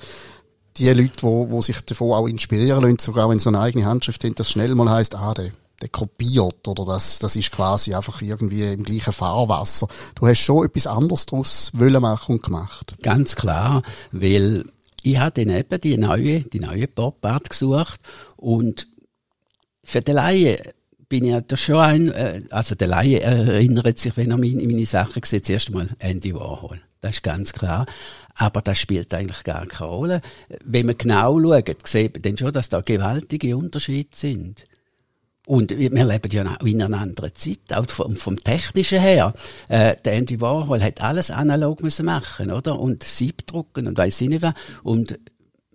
die 0.77 0.87
Leute, 0.89 1.09
die 1.17 1.23
wo, 1.23 1.49
wo 1.49 1.61
sich 1.61 1.81
davon 1.81 2.11
auch 2.11 2.27
inspirieren 2.27 2.83
lassen, 2.83 2.99
sogar 2.99 3.29
wenn 3.29 3.39
sie 3.39 3.49
eine 3.49 3.59
eigene 3.59 3.85
Handschrift 3.85 4.23
haben, 4.23 4.35
das 4.35 4.51
schnell 4.51 4.75
mal 4.75 4.89
heisst, 4.89 5.15
ah, 5.15 5.33
der, 5.33 5.49
der 5.81 5.89
kopiert 5.89 6.67
oder 6.67 6.85
das, 6.85 7.17
das 7.19 7.35
ist 7.35 7.51
quasi 7.51 7.95
einfach 7.95 8.21
irgendwie 8.21 8.71
im 8.71 8.83
gleichen 8.83 9.11
Fahrwasser. 9.11 9.87
Du 10.15 10.27
hast 10.27 10.39
schon 10.39 10.65
etwas 10.65 10.85
anderes 10.85 11.25
daraus 11.25 11.71
wollen 11.73 12.01
machen 12.01 12.35
und 12.35 12.43
gemacht. 12.43 12.95
Ganz 13.01 13.35
klar, 13.35 13.81
weil 14.11 14.65
ich 15.01 15.19
habe 15.19 15.43
dann 15.43 15.55
eben 15.55 15.81
die 15.81 15.97
neue, 15.97 16.41
die 16.41 16.59
neue 16.59 16.87
Popart 16.87 17.49
gesucht 17.49 17.99
und 18.37 18.87
für 19.83 20.01
die 20.01 20.11
Laie 20.11 20.73
bin 21.11 21.25
ich 21.25 21.35
da 21.45 21.57
schon 21.57 21.75
ein, 21.75 22.11
äh, 22.11 22.41
also 22.51 22.73
der 22.73 22.87
Laie 22.87 23.19
erinnert 23.19 23.99
sich, 23.99 24.15
wenn 24.15 24.31
er 24.31 24.37
meine, 24.37 24.65
meine 24.65 24.85
Sachen 24.85 25.21
sieht, 25.23 25.45
zuerst 25.45 25.67
einmal 25.67 25.89
Andy 25.99 26.33
Warhol. 26.33 26.79
Das 27.01 27.15
ist 27.15 27.23
ganz 27.23 27.51
klar. 27.51 27.85
Aber 28.33 28.61
das 28.61 28.79
spielt 28.79 29.13
eigentlich 29.13 29.43
gar 29.43 29.65
keine 29.65 29.91
Rolle. 29.91 30.21
Wenn 30.63 30.85
man 30.85 30.97
genau 30.97 31.37
schaut, 31.41 31.85
sieht 31.85 32.13
man 32.13 32.21
dann 32.21 32.37
schon, 32.37 32.53
dass 32.53 32.69
da 32.69 32.79
gewaltige 32.79 33.57
Unterschiede 33.57 34.09
sind. 34.15 34.63
Und 35.45 35.77
wir 35.77 35.89
leben 35.89 36.31
ja 36.31 36.55
in 36.63 36.81
einer 36.81 36.97
anderen 36.97 37.35
Zeit, 37.35 37.73
auch 37.73 37.89
vom, 37.89 38.15
vom 38.15 38.37
Technischen 38.37 39.01
her. 39.01 39.33
Äh, 39.67 39.97
der 40.05 40.13
Andy 40.13 40.39
Warhol 40.39 40.81
hat 40.81 41.01
alles 41.01 41.29
analog 41.29 41.83
müssen 41.83 42.05
machen, 42.05 42.51
oder? 42.51 42.79
Und 42.79 43.03
Siebdrucken 43.03 43.87
und 43.87 43.97
weiss 43.97 44.21
ich 44.21 44.29
nicht 44.29 44.43
was. 44.43 44.53
Und 44.81 45.19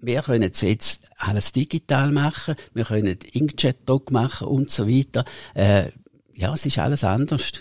wir 0.01 0.23
können 0.23 0.53
jetzt 0.61 1.01
alles 1.17 1.53
digital 1.53 2.13
machen, 2.13 2.55
wir 2.75 2.85
können 2.85 3.19
Inkjet-Druck 3.33 4.11
machen 4.11 4.47
und 4.47 4.71
so 4.71 4.89
weiter. 4.89 5.25
Äh, 5.55 5.91
ja, 6.35 6.53
es 6.53 6.67
ist 6.67 6.79
alles 6.79 7.03
anders. 7.03 7.53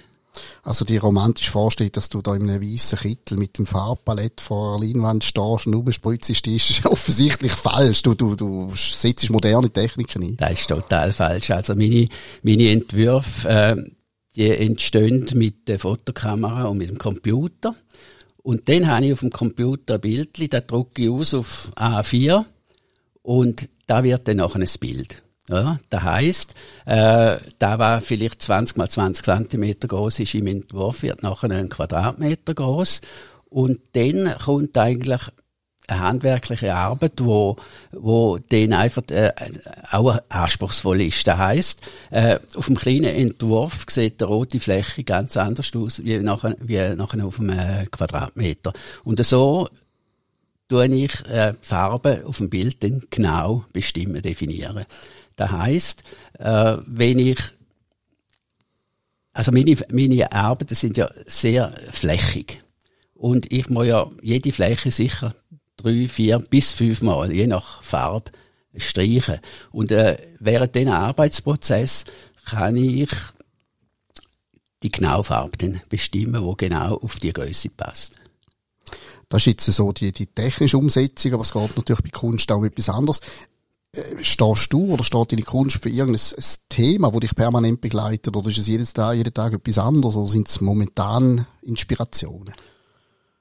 Also 0.63 0.83
die 0.83 0.97
romantische 0.97 1.51
Vorstellung, 1.51 1.93
dass 1.93 2.09
du 2.09 2.21
da 2.21 2.35
in 2.35 2.49
einem 2.49 2.61
weißen 2.61 2.99
Kittel 2.99 3.37
mit 3.37 3.57
dem 3.57 3.65
Farbpalett 3.65 4.41
vor 4.41 4.77
der 4.77 4.87
Leinwand 4.87 5.23
stehst 5.23 5.67
und 5.67 5.75
rumspritzt, 5.75 6.29
ist 6.29 6.85
offensichtlich 6.85 7.53
falsch. 7.53 8.03
Du, 8.03 8.15
du, 8.15 8.35
du 8.35 8.71
setzt 8.75 9.29
moderne 9.29 9.69
Techniken 9.69 10.23
ein. 10.23 10.37
Das 10.37 10.53
ist 10.53 10.67
total 10.67 11.13
falsch. 11.13 11.51
Also 11.51 11.75
meine, 11.75 12.07
meine 12.43 12.69
Entwürfe, 12.69 13.47
äh, 13.47 13.75
die 14.35 14.49
entstehen 14.49 15.29
mit 15.35 15.67
der 15.69 15.79
Fotokamera 15.79 16.65
und 16.65 16.77
mit 16.77 16.89
dem 16.89 16.97
Computer. 16.97 17.75
Und 18.45 18.69
dann 18.69 18.85
habe 18.85 19.07
ich 19.07 19.13
auf 19.13 19.21
dem 19.21 19.31
Computer 19.31 19.95
ein 19.95 20.01
Bild, 20.01 20.53
das 20.53 20.67
drucke 20.67 21.01
ich 21.01 21.09
aus 21.09 21.33
auf 21.33 21.71
A4 21.75 22.45
und 23.23 23.67
da 23.87 24.03
wird 24.03 24.27
dann 24.27 24.37
nachher 24.37 24.59
ein 24.61 24.69
Bild. 24.79 25.23
Ja, 25.49 25.79
das 25.89 26.03
heisst, 26.03 26.53
äh, 26.85 27.37
da 27.57 27.79
war 27.79 28.01
vielleicht 28.01 28.43
20 28.43 28.77
mal 28.77 28.87
20 28.87 29.25
Zentimeter 29.25 29.87
groß, 29.87 30.19
ist 30.19 30.35
im 30.35 30.45
Entwurf, 30.45 31.01
wird 31.01 31.23
nachher 31.23 31.49
ein 31.49 31.69
Quadratmeter 31.69 32.53
groß. 32.53 33.01
Und 33.49 33.79
dann 33.93 34.35
kommt 34.37 34.77
eigentlich 34.77 35.21
eine 35.87 35.99
handwerkliche 35.99 36.73
Arbeit, 36.73 37.13
wo, 37.23 37.57
wo 37.91 38.37
dann 38.37 38.73
einfach 38.73 39.03
äh, 39.09 39.31
auch 39.91 40.17
anspruchsvoll 40.29 41.01
ist. 41.01 41.25
Das 41.27 41.37
heisst, 41.37 41.81
äh, 42.11 42.39
auf 42.55 42.67
dem 42.67 42.75
kleinen 42.75 43.15
Entwurf 43.15 43.85
sieht 43.89 44.21
die 44.21 44.23
rote 44.23 44.59
Fläche 44.59 45.03
ganz 45.03 45.37
anders 45.37 45.71
aus 45.75 46.03
wie 46.03 46.17
nachher, 46.19 46.55
wie 46.59 46.95
nachher 46.95 47.25
auf 47.25 47.39
einem 47.39 47.57
äh, 47.57 47.85
Quadratmeter. 47.91 48.73
Und 49.03 49.23
so 49.25 49.69
tue 50.67 50.87
ich 50.87 51.13
äh, 51.27 51.53
die 51.53 51.67
Farbe 51.67 52.23
auf 52.25 52.37
dem 52.37 52.49
Bild 52.49 52.83
dann 52.83 53.03
genau 53.09 53.65
bestimmen, 53.71 54.21
definieren. 54.21 54.85
Das 55.35 55.51
heisst, 55.51 56.03
äh, 56.39 56.77
wenn 56.85 57.19
ich 57.19 57.39
also 59.35 59.51
meine, 59.51 59.75
meine 59.91 60.31
Arbeiten 60.31 60.75
sind 60.75 60.95
ja 60.95 61.09
sehr 61.25 61.75
flächig. 61.91 62.63
Und 63.15 63.51
ich 63.51 63.69
muss 63.69 63.87
ja 63.87 64.09
jede 64.21 64.53
Fläche 64.53 64.91
sicher 64.91 65.35
drei, 65.77 66.07
vier 66.07 66.39
bis 66.39 66.71
fünfmal, 66.71 67.31
je 67.31 67.47
nach 67.47 67.81
Farbe, 67.81 68.31
streichen. 68.77 69.39
Und 69.71 69.91
äh, 69.91 70.17
während 70.39 70.75
diesem 70.75 70.93
Arbeitsprozess 70.93 72.05
kann 72.45 72.77
ich 72.77 73.09
die 74.83 74.91
genaue 74.91 75.23
Farbe 75.23 75.57
dann 75.57 75.81
bestimmen, 75.89 76.43
wo 76.43 76.55
genau 76.55 76.97
auf 76.97 77.19
die 77.19 77.33
Größe 77.33 77.69
passt. 77.69 78.15
Das 79.29 79.41
ist 79.41 79.45
jetzt 79.47 79.65
so 79.65 79.91
die, 79.91 80.11
die 80.11 80.27
technische 80.27 80.77
Umsetzung, 80.77 81.33
aber 81.33 81.41
es 81.41 81.51
geht 81.51 81.75
natürlich 81.75 82.03
bei 82.03 82.09
Kunst 82.09 82.51
auch 82.51 82.63
etwas 82.63 82.89
anderes. 82.89 83.19
Äh, 83.91 84.23
stehst 84.23 84.71
du 84.71 84.93
oder 84.93 85.03
steht 85.03 85.31
deine 85.31 85.41
Kunst 85.41 85.81
für 85.81 85.89
irgendein 85.89 86.21
Thema, 86.69 87.11
das 87.11 87.19
dich 87.21 87.35
permanent 87.35 87.81
begleitet, 87.81 88.35
oder 88.35 88.49
ist 88.49 88.59
es 88.59 88.67
jedes 88.67 88.93
Tag, 88.93 89.15
jeden 89.15 89.33
Tag 89.33 89.53
etwas 89.53 89.77
anderes, 89.77 90.15
oder 90.15 90.27
sind 90.27 90.47
es 90.47 90.61
momentan 90.61 91.47
Inspirationen? 91.61 92.53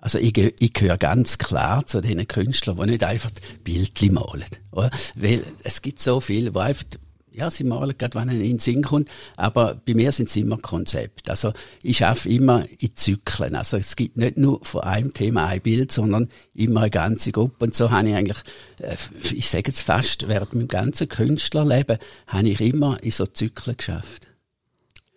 Also 0.05 0.19
ich, 0.19 0.37
ich 0.37 0.73
gehöre 0.75 0.99
ganz 0.99 1.39
klar 1.39 1.87
zu 1.87 2.03
den 2.03 2.29
Künstlern, 2.29 2.77
die 2.77 2.91
nicht 2.91 3.05
einfach 3.05 3.31
Bildchen 3.65 4.13
malen. 4.13 4.45
Oder? 4.71 4.91
Weil 5.17 5.43
es 5.63 5.81
gibt 5.81 5.99
so 5.99 6.21
viele, 6.21 6.51
die 6.51 6.59
einfach 6.59 6.85
ja, 7.33 7.51
sie 7.51 7.65
malen 7.65 7.97
gerade, 7.99 8.15
wenn 8.15 8.29
ihnen 8.29 8.43
in 8.43 8.51
den 8.51 8.59
Sinn 8.59 8.83
kommt, 8.83 9.11
aber 9.37 9.75
bei 9.75 9.95
mir 9.95 10.13
sind 10.13 10.29
es 10.29 10.37
immer 10.37 10.59
Konzepte. 10.59 11.31
Also 11.31 11.53
ich 11.83 11.97
schaffe 11.97 12.29
immer 12.29 12.65
in 12.79 12.95
Zyklen. 12.95 13.57
Also 13.57 13.77
es 13.79 13.97
gibt 13.97 14.19
nicht 14.19 14.37
nur 14.37 14.63
von 14.63 14.83
einem 14.83 15.13
Thema 15.13 15.47
ein 15.47 15.61
Bild, 15.61 15.91
sondern 15.91 16.29
immer 16.55 16.83
eine 16.83 16.91
ganze 16.91 17.33
Gruppe. 17.33 17.65
Und 17.65 17.75
so 17.75 17.91
habe 17.91 18.11
ich 18.11 18.15
eigentlich, 18.15 18.39
äh, 18.83 18.95
ich 19.33 19.49
sage 19.49 19.65
jetzt 19.69 19.81
fast, 19.81 20.29
während 20.29 20.55
meinem 20.55 20.69
ganzen 20.69 21.09
Künstlerleben, 21.09 21.99
habe 22.29 22.49
ich 22.49 22.61
immer 22.61 23.03
in 23.03 23.11
so 23.11 23.27
Zyklen 23.27 23.79
geschafft. 23.79 24.29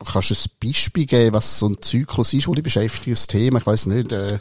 Kannst 0.05 0.29
du 0.29 0.35
ein 0.35 0.67
Beispiel 0.67 1.05
geben, 1.05 1.33
was 1.33 1.59
so 1.59 1.69
ein 1.69 1.81
Zyklus 1.81 2.33
ist, 2.33 2.47
wo 2.47 2.53
dich 2.53 2.63
beschäftigt, 2.63 3.17
das 3.17 3.27
Thema? 3.27 3.59
Ich 3.59 3.65
weiß 3.65 3.87
nicht, 3.87 4.11
äh, 4.11 4.39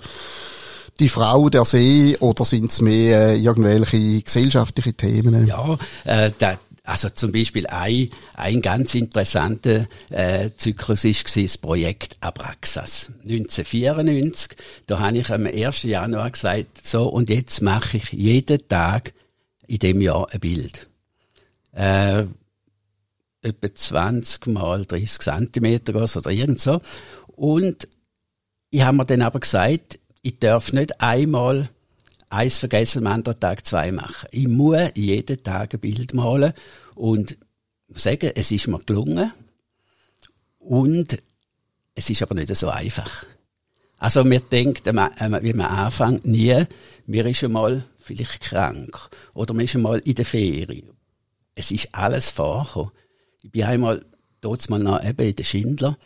die 1.01 1.09
Frau, 1.09 1.49
der 1.49 1.65
See, 1.65 2.17
oder 2.19 2.45
sind 2.45 2.71
es 2.71 2.81
mehr 2.81 3.29
äh, 3.29 3.37
irgendwelche 3.37 4.23
gesellschaftliche 4.23 4.95
Themen? 4.95 5.47
Ja, 5.47 5.79
äh, 6.05 6.31
der, 6.41 6.59
also 6.87 7.09
zum 7.09 7.33
Beispiel 7.33 7.67
ein, 7.67 8.11
ein 8.35 8.63
ganz 8.63 8.95
interessanter 8.95 9.87
äh, 10.11 10.51
Zyklus 10.57 11.05
ist 11.05 11.37
das 11.37 11.59
Projekt 11.59 12.17
Abraxas. 12.21 13.11
1994, 13.23 14.57
da 14.87 15.01
habe 15.01 15.19
ich 15.19 15.31
am 15.31 15.47
1. 15.47 15.83
Januar 15.83 16.31
gesagt, 16.31 16.87
so 16.87 17.09
und 17.09 17.29
jetzt 17.29 17.61
mache 17.61 17.97
ich 17.97 18.13
jeden 18.13 18.67
Tag 18.69 19.13
in 19.67 19.81
dem 19.81 20.01
Jahr 20.01 20.29
ein 20.31 20.41
Bild. 20.41 20.87
Äh, 21.73 22.25
etwa 23.47 23.75
20 23.75 24.47
mal 24.49 24.85
30 24.85 25.21
Zentimeter 25.21 25.93
groß 25.93 26.19
oder 26.19 26.31
irgend 26.31 26.61
so. 26.61 26.81
Und 27.29 27.89
ich 28.71 28.83
habe 28.83 28.97
mir 28.97 29.07
dann 29.07 29.23
aber 29.23 29.41
gesagt, 29.41 30.01
ich 30.23 30.39
darf 30.39 30.73
nicht 30.73 31.01
einmal 31.01 31.69
eins 32.29 32.59
vergessen, 32.59 33.07
am 33.07 33.13
anderen 33.13 33.41
Tag 33.41 33.65
zwei 33.65 33.93
machen. 33.93 34.29
Ich 34.33 34.49
muss 34.49 34.91
jeden 34.95 35.43
Tag 35.43 35.75
ein 35.75 35.81
Bild 35.81 36.15
malen 36.15 36.53
und 36.95 37.39
sagen, 37.95 38.33
es 38.35 38.51
ist 38.51 38.67
mir 38.67 38.81
gelungen 38.81 39.33
und 40.59 41.23
es 41.95 42.11
ist 42.11 42.23
aber 42.23 42.35
nicht 42.35 42.55
so 42.55 42.69
einfach. 42.69 43.25
Also 43.99 44.25
mir 44.25 44.41
denkt, 44.41 44.85
wie 44.87 44.93
man 44.93 45.67
anfängt, 45.67 46.27
nie, 46.27 46.65
mir 47.07 47.27
ist 47.27 47.45
einmal 47.45 47.85
vielleicht 47.99 48.41
krank 48.41 49.09
oder 49.33 49.55
mir 49.55 49.63
ist 49.63 49.77
einmal 49.77 50.01
in 50.01 50.15
der 50.15 50.27
Ferien. 50.27 50.91
Es 51.55 51.71
ist 51.71 51.89
alles 51.95 52.31
vorgekommen. 52.31 52.91
Ich 53.47 53.53
bin 53.53 53.63
einmal, 53.63 54.05
dort 54.41 54.69
mal 54.69 54.81
noch 54.81 55.05
eben 55.05 55.25
in 55.25 55.37
der 55.37 55.45
Schindler, 55.45 55.97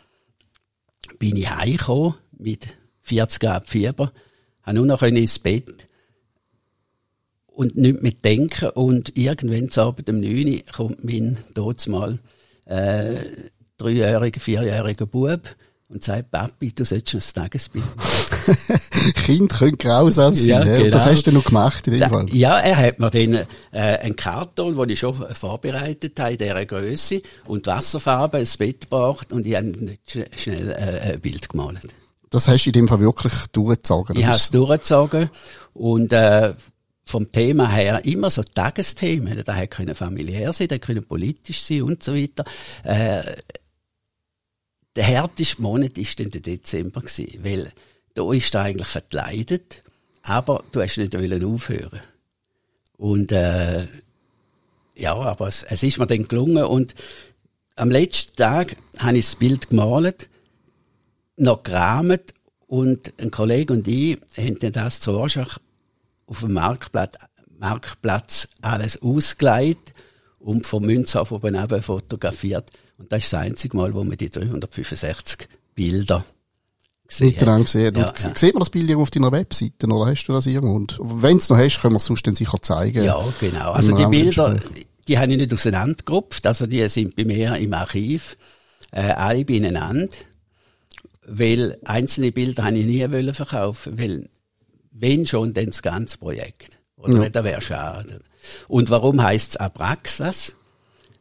bin 1.17 1.35
ich 1.35 1.49
heimgekommen 1.49 2.13
mit 2.37 2.77
40 2.99 3.39
Grad 3.39 3.67
Fieber, 3.67 4.13
habe 4.61 4.77
nur 4.77 4.85
noch 4.85 5.01
ins 5.01 5.39
Bett 5.39 5.87
und 7.47 7.75
nicht 7.75 8.03
mehr 8.03 8.11
denken 8.11 8.69
und 8.69 9.17
irgendwann 9.17 9.71
zu 9.71 9.81
Abend 9.81 10.07
um 10.07 10.19
9 10.19 10.61
kommt 10.71 11.03
mein 11.03 11.39
dort 11.55 11.87
mal 11.87 12.19
äh, 12.65 13.15
dreijähriger, 13.79 14.39
vierjähriger 14.39 15.07
Bub 15.07 15.41
und 15.91 16.03
sagt, 16.03 16.31
Papi, 16.31 16.71
du 16.71 16.83
noch 16.83 17.01
das 17.01 17.33
Tagesbild 17.33 17.83
machen. 17.95 18.57
Kind 19.25 19.51
können 19.51 19.77
grausam 19.77 20.35
sein. 20.35 20.47
Ja, 20.47 20.63
genau. 20.63 20.89
Das 20.89 21.05
hast 21.05 21.27
du 21.27 21.31
noch 21.31 21.43
gemacht 21.43 21.85
in 21.87 21.93
dem 21.93 21.99
da, 21.99 22.09
Fall. 22.09 22.25
Ja, 22.31 22.59
er 22.59 22.77
hat 22.77 22.99
mir 22.99 23.09
dann 23.09 23.33
äh, 23.71 23.97
einen 23.99 24.15
Karton, 24.15 24.75
den 24.75 24.89
ich 24.89 24.99
schon 24.99 25.13
vorbereitet 25.13 26.19
habe, 26.19 26.31
in 26.31 26.37
dieser 26.37 26.65
Größe 26.65 27.21
und 27.47 27.67
Wasserfarbe 27.67 28.39
ins 28.39 28.57
Bett 28.57 28.81
gebracht 28.81 29.33
und 29.33 29.45
ich 29.45 29.55
habe 29.55 29.67
nicht 29.67 30.17
schnell 30.37 30.71
äh, 30.71 31.13
ein 31.13 31.19
Bild 31.19 31.49
gemalt. 31.49 31.79
Das 32.29 32.47
hast 32.47 32.63
du 32.65 32.69
in 32.69 32.73
dem 32.73 32.87
Fall 32.87 33.01
wirklich 33.01 33.33
durchgezogen. 33.51 34.15
Das 34.15 34.21
ich 34.21 34.27
habe 34.27 34.37
es 34.37 34.49
durchgezogen 34.49 35.29
und 35.73 36.13
äh, 36.13 36.53
vom 37.03 37.29
Thema 37.29 37.69
her 37.69 38.05
immer 38.05 38.29
so 38.29 38.41
Tagesthemen. 38.41 39.43
Da 39.45 39.65
können 39.67 39.95
familiär 39.95 40.53
sein, 40.53 40.69
da 40.69 40.77
können 40.77 41.05
politisch 41.05 41.63
sein 41.63 41.81
und 41.81 42.01
so 42.01 42.15
weiter. 42.15 42.45
Äh, 42.83 43.23
der 44.95 45.03
härteste 45.03 45.61
Monat 45.61 45.97
war 45.97 46.05
dann 46.17 46.31
der 46.31 46.41
Dezember 46.41 47.01
gewesen, 47.01 47.43
weil 47.43 47.71
da 48.13 48.31
ist 48.33 48.53
er 48.53 48.61
eigentlich 48.61 48.87
verkleidet, 48.87 49.83
aber 50.21 50.63
du 50.71 50.81
hast 50.81 50.97
nicht 50.97 51.13
wollen 51.13 51.45
aufhören. 51.45 52.01
Und 52.97 53.31
äh, 53.31 53.87
ja, 54.95 55.15
aber 55.15 55.47
es, 55.47 55.63
es 55.63 55.83
ist 55.83 55.97
mir 55.97 56.07
dann 56.07 56.27
gelungen 56.27 56.65
und 56.65 56.93
am 57.75 57.89
letzten 57.89 58.35
Tag 58.35 58.75
habe 58.99 59.17
ich 59.17 59.25
das 59.25 59.35
Bild 59.35 59.69
gemalt, 59.69 60.29
noch 61.37 61.63
gerahmt 61.63 62.33
und 62.67 63.13
ein 63.17 63.31
Kollege 63.31 63.73
und 63.73 63.87
ich 63.87 64.19
haben 64.37 64.59
dann 64.59 64.73
das 64.73 64.99
zu 64.99 65.13
Orschach 65.13 65.57
auf 66.27 66.41
dem 66.41 66.53
Marktplatz, 66.53 67.15
Marktplatz 67.57 68.49
alles 68.61 69.01
ausgelegt 69.01 69.93
und 70.39 70.67
vom 70.67 70.83
Münzhof 70.83 71.31
oben 71.31 71.55
fotografiert. 71.81 72.71
Und 73.01 73.11
das 73.11 73.23
ist 73.23 73.33
das 73.33 73.39
einzige 73.39 73.75
Mal, 73.75 73.93
wo 73.93 74.03
man 74.03 74.15
die 74.15 74.29
365 74.29 75.47
Bilder 75.73 76.23
miteinander 77.19 77.63
gesehen. 77.63 77.95
Ja, 77.95 78.13
ja. 78.17 78.35
Sieht 78.35 78.53
man 78.53 78.61
das 78.61 78.69
Bild 78.69 78.95
auf 78.95 79.09
deiner 79.09 79.31
Webseite 79.31 79.87
oder 79.87 80.11
hast 80.11 80.25
du 80.25 80.33
das 80.33 80.45
irgendwo? 80.45 80.75
Und 80.75 80.99
wenn 81.01 81.37
es 81.37 81.49
noch 81.49 81.57
hast, 81.57 81.81
können 81.81 81.95
wir 81.95 81.97
es 81.97 82.05
sonst 82.05 82.25
dann 82.27 82.35
sicher 82.35 82.61
zeigen. 82.61 83.03
Ja, 83.03 83.21
genau. 83.39 83.71
Also 83.71 83.95
die 83.95 84.05
Bilder, 84.05 84.59
die 85.07 85.17
habe 85.17 85.31
ich 85.31 85.37
nicht 85.37 85.51
auseinandergerupft. 85.51 86.45
Also 86.45 86.67
die 86.67 86.87
sind 86.89 87.15
bei 87.15 87.25
mir 87.25 87.57
im 87.57 87.73
Archiv 87.73 88.37
äh, 88.91 89.01
alle 89.01 89.43
beieinander. 89.43 90.13
Weil 91.25 91.77
einzelne 91.85 92.31
Bilder 92.31 92.65
habe 92.65 92.77
ich 92.77 92.85
nie 92.85 93.01
wollen 93.11 93.33
verkaufen, 93.33 93.97
weil 93.97 94.29
wenn 94.91 95.25
schon, 95.25 95.53
dann 95.53 95.67
das 95.67 95.81
ganze 95.81 96.17
Projekt. 96.17 96.79
Oder 96.97 97.23
ja. 97.23 97.29
das 97.29 97.43
wäre 97.43 97.61
schade. 97.61 98.19
Und 98.67 98.89
warum 98.89 99.21
heißt 99.23 99.51
es 99.51 99.57
Abraxas? 99.57 100.55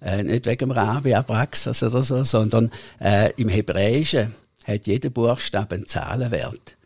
Äh, 0.03 0.23
nicht 0.23 0.47
wegen 0.47 0.59
dem 0.59 0.71
Rabi 0.71 1.15
Abraxas 1.15 1.83
oder 1.83 2.03
so, 2.03 2.25
sondern 2.25 2.71
äh, 3.01 3.33
im 3.37 3.49
Hebräischen 3.49 4.35
hat 4.65 4.87
jeder 4.87 5.11
Buchstabe 5.11 5.75
einen 5.75 5.87
Zahlenwert. 5.87 6.77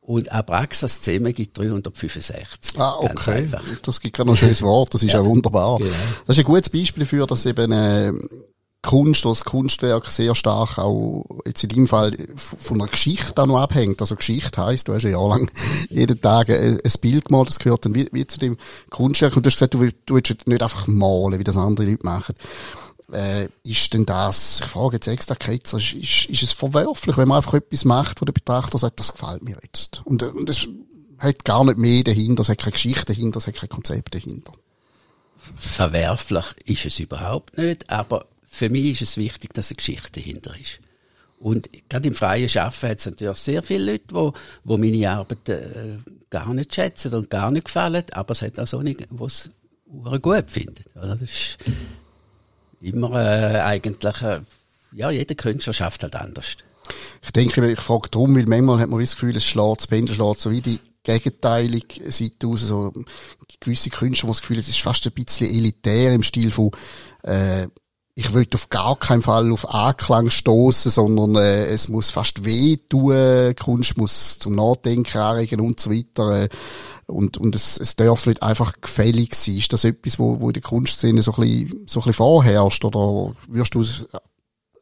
Und 0.00 0.32
Abraxas 0.32 1.02
zusammen 1.02 1.34
gibt 1.34 1.58
365. 1.58 2.80
Ah, 2.80 2.96
okay. 2.98 3.46
Das 3.82 4.00
gibt 4.00 4.16
gerade 4.16 4.28
noch 4.28 4.34
ein 4.34 4.38
schönes 4.38 4.62
Wort, 4.62 4.94
das 4.94 5.02
ist 5.02 5.12
ja, 5.12 5.20
ja 5.20 5.24
wunderbar. 5.24 5.78
Genau. 5.78 5.90
Das 6.26 6.36
ist 6.36 6.44
ein 6.44 6.46
gutes 6.46 6.70
Beispiel 6.70 7.04
dafür, 7.04 7.26
dass 7.26 7.44
eben 7.44 7.70
äh, 7.72 8.12
Kunst 8.82 9.24
das 9.24 9.44
Kunstwerk 9.44 10.06
sehr 10.06 10.34
stark 10.34 10.78
auch 10.78 11.24
jetzt 11.46 11.64
in 11.64 11.68
deinem 11.70 11.86
Fall 11.88 12.16
von 12.36 12.80
einer 12.80 12.90
Geschichte 12.90 13.42
auch 13.42 13.46
noch 13.46 13.58
abhängt. 13.60 14.00
Also 14.00 14.14
Geschichte 14.14 14.64
heisst, 14.64 14.88
du 14.88 14.94
hast 14.94 15.02
ja 15.02 15.10
jahrelang 15.10 15.50
jeden 15.90 16.20
Tag 16.20 16.48
ein, 16.50 16.78
Bild 17.00 17.26
gemalt, 17.26 17.48
das 17.48 17.58
gehört 17.58 17.84
dann 17.84 17.94
wie, 17.94 18.08
wie 18.12 18.26
zu 18.26 18.38
dem 18.38 18.56
Kunstwerk. 18.90 19.36
Und 19.36 19.44
du 19.44 19.48
hast 19.48 19.56
gesagt, 19.56 19.74
du, 19.74 19.88
du 20.06 20.14
willst 20.14 20.46
nicht 20.46 20.62
einfach 20.62 20.86
malen, 20.86 21.38
wie 21.38 21.44
das 21.44 21.56
andere 21.56 21.86
Leute 21.86 22.04
machen 22.06 22.34
äh, 23.12 23.48
ist 23.62 23.92
denn 23.94 24.06
das, 24.06 24.60
ich 24.60 24.66
frage 24.66 24.96
jetzt 24.96 25.06
extra 25.06 25.34
Ketzer, 25.34 25.78
ist, 25.78 25.92
ist, 25.94 26.26
ist 26.26 26.42
es 26.42 26.52
verwerflich, 26.52 27.16
wenn 27.16 27.28
man 27.28 27.38
einfach 27.38 27.54
etwas 27.54 27.84
macht, 27.84 28.20
wo 28.20 28.24
der 28.24 28.32
Betrachter 28.32 28.78
sagt, 28.78 29.00
das 29.00 29.12
gefällt 29.12 29.42
mir 29.42 29.56
jetzt. 29.62 30.02
Und, 30.04 30.22
und 30.22 30.48
es 30.48 30.68
hat 31.18 31.44
gar 31.44 31.64
nicht 31.64 31.78
mehr 31.78 32.04
dahinter, 32.04 32.42
es 32.42 32.48
hat 32.48 32.58
keine 32.58 32.72
Geschichte 32.72 33.06
dahinter, 33.06 33.38
es 33.38 33.46
hat 33.46 33.54
kein 33.54 33.68
Konzept 33.68 34.14
dahinter. 34.14 34.52
Verwerflich 35.56 36.44
ist 36.66 36.84
es 36.84 36.98
überhaupt 36.98 37.56
nicht, 37.56 37.88
aber 37.90 38.26
für 38.48 38.70
mich 38.70 38.92
ist 38.92 39.02
es 39.02 39.16
wichtig, 39.16 39.54
dass 39.54 39.70
eine 39.70 39.76
Geschichte 39.76 40.20
dahinter 40.20 40.58
ist. 40.58 40.80
Und 41.38 41.68
gerade 41.88 42.08
im 42.08 42.14
freien 42.14 42.48
Schaffen 42.48 42.88
hat 42.88 42.98
es 42.98 43.06
natürlich 43.06 43.38
sehr 43.38 43.62
viele 43.62 43.92
Leute, 43.92 44.04
wo, 44.10 44.32
wo 44.64 44.76
meine 44.76 45.08
Arbeit 45.10 45.48
äh, 45.48 45.98
gar 46.30 46.52
nicht 46.52 46.74
schätzen 46.74 47.14
und 47.14 47.30
gar 47.30 47.50
nicht 47.50 47.66
gefallen, 47.66 48.04
aber 48.12 48.32
es 48.32 48.42
hat 48.42 48.58
auch 48.58 48.66
so 48.66 48.82
nicht, 48.82 49.00
die 49.00 49.24
es 49.24 49.50
gut 50.20 50.50
finden. 50.50 50.84
Also 50.96 51.14
das 51.14 51.30
ist, 51.30 51.58
immer 52.80 53.12
äh, 53.12 53.60
eigentlich, 53.60 54.22
äh, 54.22 54.40
ja, 54.92 55.10
jeder 55.10 55.34
Künstler 55.34 55.72
schafft 55.72 56.02
halt 56.02 56.16
anders. 56.16 56.56
Ich 57.22 57.32
denke, 57.32 57.70
ich 57.70 57.80
frage 57.80 58.08
drum, 58.08 58.34
weil 58.34 58.46
manchmal 58.46 58.80
hat 58.80 58.88
man 58.88 59.00
das 59.00 59.12
Gefühl, 59.12 59.36
es 59.36 59.44
schlägt, 59.44 59.80
das 59.80 59.86
Pendel 59.86 60.14
schlägt 60.14 60.40
so 60.40 60.50
wie 60.50 60.62
die 60.62 60.80
gegenteilige 61.02 62.10
Seite 62.10 62.46
aus. 62.46 62.62
So, 62.62 62.92
gewisse 63.60 63.90
Künstler 63.90 64.26
haben 64.26 64.32
das 64.32 64.40
Gefühl, 64.40 64.58
es 64.58 64.68
ist 64.68 64.80
fast 64.80 65.06
ein 65.06 65.12
bisschen 65.12 65.48
elitär 65.48 66.14
im 66.14 66.22
Stil 66.22 66.50
von, 66.50 66.70
äh, 67.22 67.68
ich 68.18 68.34
will 68.34 68.48
auf 68.52 68.68
gar 68.68 68.96
keinen 68.96 69.22
Fall 69.22 69.52
auf 69.52 69.72
Anklang 69.72 70.28
stoßen, 70.28 70.90
sondern 70.90 71.36
äh, 71.36 71.66
es 71.66 71.88
muss 71.88 72.10
fast 72.10 72.44
weh 72.44 72.76
tun, 72.76 73.54
Kunst 73.54 73.96
muss 73.96 74.40
zum 74.40 74.56
Nachdenken 74.56 75.18
anregen 75.18 75.60
und 75.60 75.78
so 75.78 75.92
weiter. 75.92 76.42
Äh, 76.42 76.48
und, 77.06 77.38
und 77.38 77.54
es, 77.54 77.78
es 77.78 77.94
darf 77.94 78.26
nicht 78.26 78.42
einfach 78.42 78.72
gefällig 78.80 79.36
sein. 79.36 79.58
Ist 79.58 79.72
das 79.72 79.84
etwas, 79.84 80.18
wo, 80.18 80.40
wo 80.40 80.48
in 80.48 80.54
der 80.54 80.62
Kunstszene 80.62 81.22
so 81.22 81.32
ein 81.34 81.42
bisschen, 81.42 81.68
so 81.86 82.00
ein 82.00 82.02
bisschen 82.02 82.12
vorherrscht? 82.14 82.84
Oder 82.84 83.36
wirst 83.46 83.76
du 83.76 83.84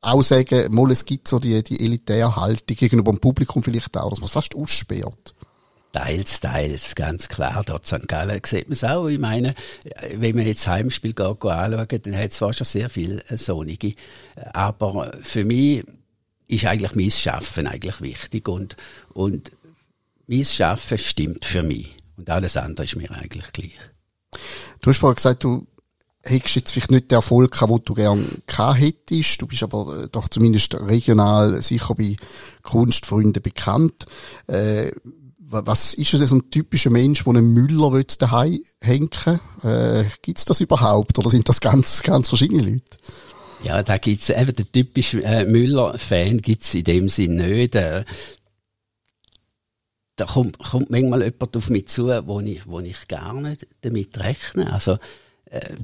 auch 0.01 0.23
sagen, 0.23 0.75
mal, 0.75 0.91
es 0.91 1.05
gibt 1.05 1.29
so 1.29 1.39
die, 1.39 1.63
die 1.63 1.85
elitäre 1.85 2.37
Haltung 2.37 2.75
gegenüber 2.75 3.13
dem 3.13 3.21
Publikum 3.21 3.63
vielleicht 3.63 3.99
auch, 3.99 4.09
dass 4.09 4.21
man 4.21 4.29
es 4.29 4.33
fast 4.33 4.55
aussperrt? 4.55 5.36
Teils, 5.97 6.41
teils, 6.41 6.95
ganz 6.95 7.27
klar. 7.27 7.65
Dort 7.65 7.87
St. 7.87 8.07
Gallen 8.07 8.43
sieht 8.45 8.69
man 8.69 8.75
es 8.75 8.85
auch. 8.85 9.07
Ich 9.07 9.19
meine, 9.19 9.55
wenn 10.15 10.37
man 10.37 10.47
jetzt 10.47 10.69
Heimspiel 10.69 11.15
geht, 11.15 11.27
anschauen, 11.27 12.03
dann 12.03 12.17
hat 12.19 12.33
es 12.33 12.37
zwar 12.37 12.53
schon 12.53 12.67
sehr 12.67 12.91
viel 12.91 13.23
äh, 13.29 13.39
Sonnige. 13.39 13.95
Aber 14.53 15.17
für 15.23 15.47
mich 15.47 15.87
ist 16.49 16.67
eigentlich 16.67 16.95
mein 16.95 17.11
Schaffen 17.11 17.67
eigentlich 17.67 18.03
wichtig 18.03 18.47
und, 18.47 18.77
und 19.15 19.53
mein 20.27 20.45
Schaffen 20.45 20.99
stimmt 20.99 21.47
für 21.47 21.63
mich. 21.63 21.97
Und 22.19 22.29
alles 22.29 22.59
andere 22.59 22.85
ist 22.85 22.97
mir 22.97 23.11
eigentlich 23.11 23.51
gleich. 23.53 23.79
Du 24.83 24.91
hast 24.91 24.99
vorhin 24.99 25.17
gesagt, 25.17 25.45
du 25.45 25.67
hättest 26.25 26.57
jetzt 26.57 26.73
vielleicht 26.73 26.91
nicht 26.91 27.11
den 27.11 27.17
Erfolg 27.17 27.53
gehabt, 27.53 27.73
den 27.73 27.85
du 27.87 27.95
gerne 27.95 28.27
gehabt 28.47 28.81
hättest. 28.81 29.41
Du 29.41 29.47
bist 29.47 29.63
aber 29.63 30.03
äh, 30.03 30.09
doch 30.13 30.29
zumindest 30.29 30.75
regional 30.75 31.63
sicher 31.63 31.95
bei 31.95 32.17
Kunstfreunden 32.61 33.43
bekannt. 33.43 34.05
Äh, 34.47 34.93
was 35.49 35.95
ist 35.95 36.13
denn 36.13 36.27
so 36.27 36.37
ein 36.37 36.51
typischer 36.51 36.91
Mensch, 36.91 37.25
der 37.25 37.35
einen 37.35 37.53
Müller 37.53 38.03
daheim 38.19 38.61
hängen 38.81 39.11
äh, 39.63 40.05
Gibt 40.23 40.39
es 40.39 40.45
das 40.45 40.61
überhaupt? 40.61 41.19
Oder 41.19 41.31
sind 41.31 41.49
das 41.49 41.61
ganz, 41.61 42.03
ganz 42.03 42.29
verschiedene 42.29 42.63
Leute? 42.63 42.99
Ja, 43.63 43.83
da 43.83 43.99
gibt's 43.99 44.29
eben 44.29 44.53
den 44.53 44.71
typischen 44.71 45.23
äh, 45.23 45.45
Müller-Fan 45.45 46.43
gibt's 46.43 46.75
in 46.75 46.85
dem 46.85 47.09
Sinn 47.09 47.37
nicht. 47.37 47.75
Äh, 47.75 48.05
da 50.17 50.25
kommt, 50.25 50.59
kommt 50.59 50.91
manchmal 50.91 51.23
jemand 51.23 51.57
auf 51.57 51.71
mich 51.71 51.89
zu, 51.89 52.09
wo 52.27 52.41
ich, 52.41 52.67
wo 52.67 52.81
ich 52.81 53.07
gar 53.07 53.35
nicht 53.35 53.67
damit 53.83 54.19
rechne. 54.19 54.73
Also, 54.73 54.99
äh, 55.47 55.77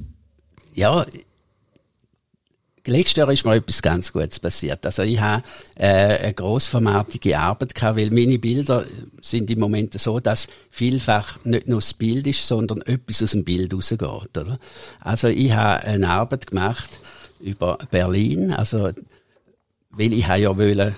ja, 0.73 1.05
letztes 2.85 3.15
Jahr 3.15 3.31
ist 3.31 3.45
mir 3.45 3.55
etwas 3.55 3.81
ganz 3.81 4.11
Gutes 4.11 4.39
passiert. 4.39 4.85
Also 4.85 5.03
ich 5.03 5.19
habe 5.19 5.43
äh, 5.75 6.17
eine 6.17 6.33
grossformatige 6.33 7.37
Arbeit 7.37 7.75
gehabt, 7.75 7.97
weil 7.97 8.11
meine 8.11 8.39
Bilder 8.39 8.85
sind 9.21 9.49
im 9.49 9.59
Moment 9.59 9.99
so, 9.99 10.19
dass 10.19 10.47
vielfach 10.69 11.43
nicht 11.45 11.67
nur 11.67 11.79
das 11.79 11.93
Bild 11.93 12.27
ist, 12.27 12.47
sondern 12.47 12.81
etwas 12.81 13.23
aus 13.23 13.31
dem 13.31 13.43
Bild 13.43 13.73
rausgeht. 13.73 14.01
Oder? 14.01 14.59
Also 14.99 15.27
ich 15.27 15.53
habe 15.53 15.83
eine 15.83 16.09
Arbeit 16.09 16.47
gemacht 16.47 16.99
über 17.39 17.77
Berlin, 17.91 18.51
also 18.51 18.91
weil 19.91 20.13
ich 20.13 20.27
ja 20.27 20.57
wollen 20.57 20.95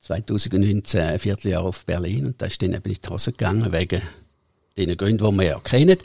2019 0.00 1.00
ein 1.00 1.18
Vierteljahr 1.18 1.62
auf 1.62 1.86
Berlin 1.86 2.26
und 2.26 2.42
da 2.42 2.46
ist 2.46 2.60
dann 2.62 2.74
eben 2.74 2.90
in 2.90 2.98
die 3.02 3.08
Hose 3.08 3.32
gegangen, 3.32 3.72
wegen 3.72 4.02
den 4.76 4.96
Gründen, 4.96 5.30
die 5.30 5.36
wir 5.38 5.46
ja 5.46 5.60
kennen. 5.60 5.96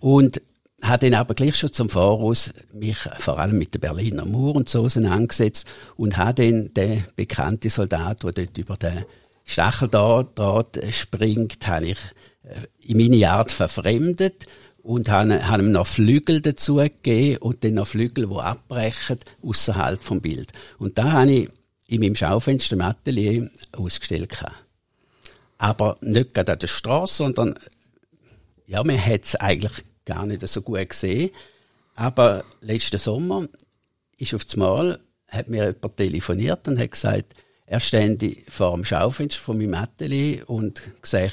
Und 0.00 0.40
habe 0.82 1.10
dann 1.10 1.18
aber 1.18 1.34
gleich 1.34 1.56
schon 1.56 1.72
zum 1.72 1.88
Voraus 1.88 2.52
mich 2.72 2.98
vor 3.18 3.38
allem 3.38 3.58
mit 3.58 3.74
der 3.74 3.78
Berliner 3.78 4.24
Mauer 4.24 4.56
und 4.56 4.68
so 4.68 4.84
angesetzt 4.84 5.66
und 5.96 6.16
habe 6.16 6.44
dann 6.44 6.74
den 6.74 7.04
bekannten 7.16 7.70
Soldat, 7.70 8.22
der 8.22 8.32
dort 8.32 8.58
über 8.58 8.76
den 8.76 9.04
Stacheldraht 9.44 10.80
springt, 10.90 11.66
habe 11.66 11.86
ich 11.86 11.98
äh, 12.42 12.60
in 12.80 12.98
meine 12.98 13.30
Art 13.30 13.52
verfremdet 13.52 14.46
und 14.82 15.08
habe, 15.08 15.48
habe 15.48 15.62
ihm 15.62 15.72
noch 15.72 15.86
Flügel 15.86 16.40
dazu 16.40 16.76
gegeben 16.76 17.38
und 17.38 17.64
dann 17.64 17.74
noch 17.74 17.86
Flügel, 17.86 18.28
die 18.28 18.36
abbrechen, 18.36 19.18
außerhalb 19.42 20.02
vom 20.02 20.20
Bild. 20.20 20.52
Und 20.78 20.98
da 20.98 21.12
habe 21.12 21.32
ich 21.32 21.50
in 21.88 22.00
meinem 22.00 22.16
Schaufenster 22.16 22.74
im 22.74 22.82
Atelier 22.82 23.50
ausgestellt. 23.72 24.36
Aber 25.58 25.96
nicht 26.00 26.34
gerade 26.34 26.52
an 26.52 26.58
der 26.58 26.66
Straße, 26.66 27.14
sondern 27.14 27.58
ja, 28.66 28.82
man 28.82 29.04
hat 29.04 29.24
es 29.24 29.36
eigentlich 29.36 29.84
gar 30.06 30.24
nicht 30.24 30.46
so 30.48 30.62
gut 30.62 30.88
gesehen. 30.88 31.30
Aber 31.94 32.44
letzten 32.60 32.98
Sommer 32.98 33.46
ist 34.16 34.32
auf 34.32 34.44
das 34.44 34.56
Mal, 34.56 35.00
hat 35.28 35.48
mir 35.48 35.66
jemand 35.66 35.96
telefoniert 35.96 36.66
und 36.68 36.78
hat 36.78 36.92
gesagt, 36.92 37.34
er 37.66 37.80
stände 37.80 38.36
vor 38.48 38.74
dem 38.74 38.84
Schaufenster 38.84 39.40
von 39.40 39.58
meinem 39.58 39.74
Atelier 39.74 40.48
und 40.48 40.82
sehe 41.02 41.32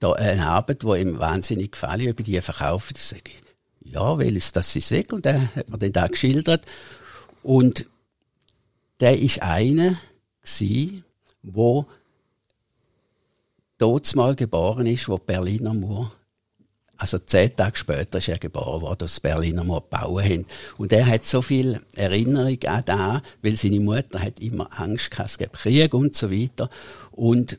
da 0.00 0.12
eine 0.12 0.46
Arbeit, 0.46 0.82
die 0.82 1.00
ihm 1.00 1.18
wahnsinnig 1.18 1.72
gefallen, 1.72 2.10
ob 2.10 2.20
ich 2.20 2.26
die 2.26 2.40
verkaufe. 2.40 2.94
Das 2.94 3.10
sage 3.10 3.22
ich, 3.26 3.92
ja, 3.92 4.18
weil 4.18 4.36
es 4.36 4.52
das 4.52 4.72
sagt. 4.72 5.12
Und 5.12 5.26
er 5.26 5.54
hat 5.54 5.68
mir 5.68 5.78
dann 5.78 5.92
da 5.92 6.06
geschildert. 6.06 6.64
Und 7.42 7.86
der 9.00 9.18
ist 9.18 9.42
einer 9.42 10.00
gsi, 10.42 11.02
wo 11.42 11.86
dort 13.76 14.14
mal 14.16 14.34
geboren 14.34 14.86
ist, 14.86 15.08
wo 15.08 15.18
Berliner 15.18 15.74
Mauer 15.74 16.12
also 16.98 17.18
zehn 17.18 17.54
Tage 17.54 17.78
später 17.78 18.18
ist 18.18 18.28
er 18.28 18.38
geboren 18.38 18.82
worden, 18.82 18.98
das 18.98 19.20
Berliner 19.20 19.62
Mauer 19.62 19.82
gebaut 19.82 20.24
haben. 20.24 20.46
Und 20.76 20.92
er 20.92 21.06
hat 21.06 21.24
so 21.24 21.40
viel 21.40 21.80
Erinnerung 21.94 22.58
an 22.64 22.82
da, 22.84 23.22
weil 23.40 23.56
seine 23.56 23.78
Mutter 23.78 24.20
hat 24.20 24.40
immer 24.40 24.68
Angst 24.78 25.12
gehabt, 25.12 25.30
es 25.30 25.38
gibt 25.38 25.52
Krieg 25.52 25.94
und 25.94 26.16
so 26.16 26.30
weiter. 26.30 26.68
Und 27.12 27.56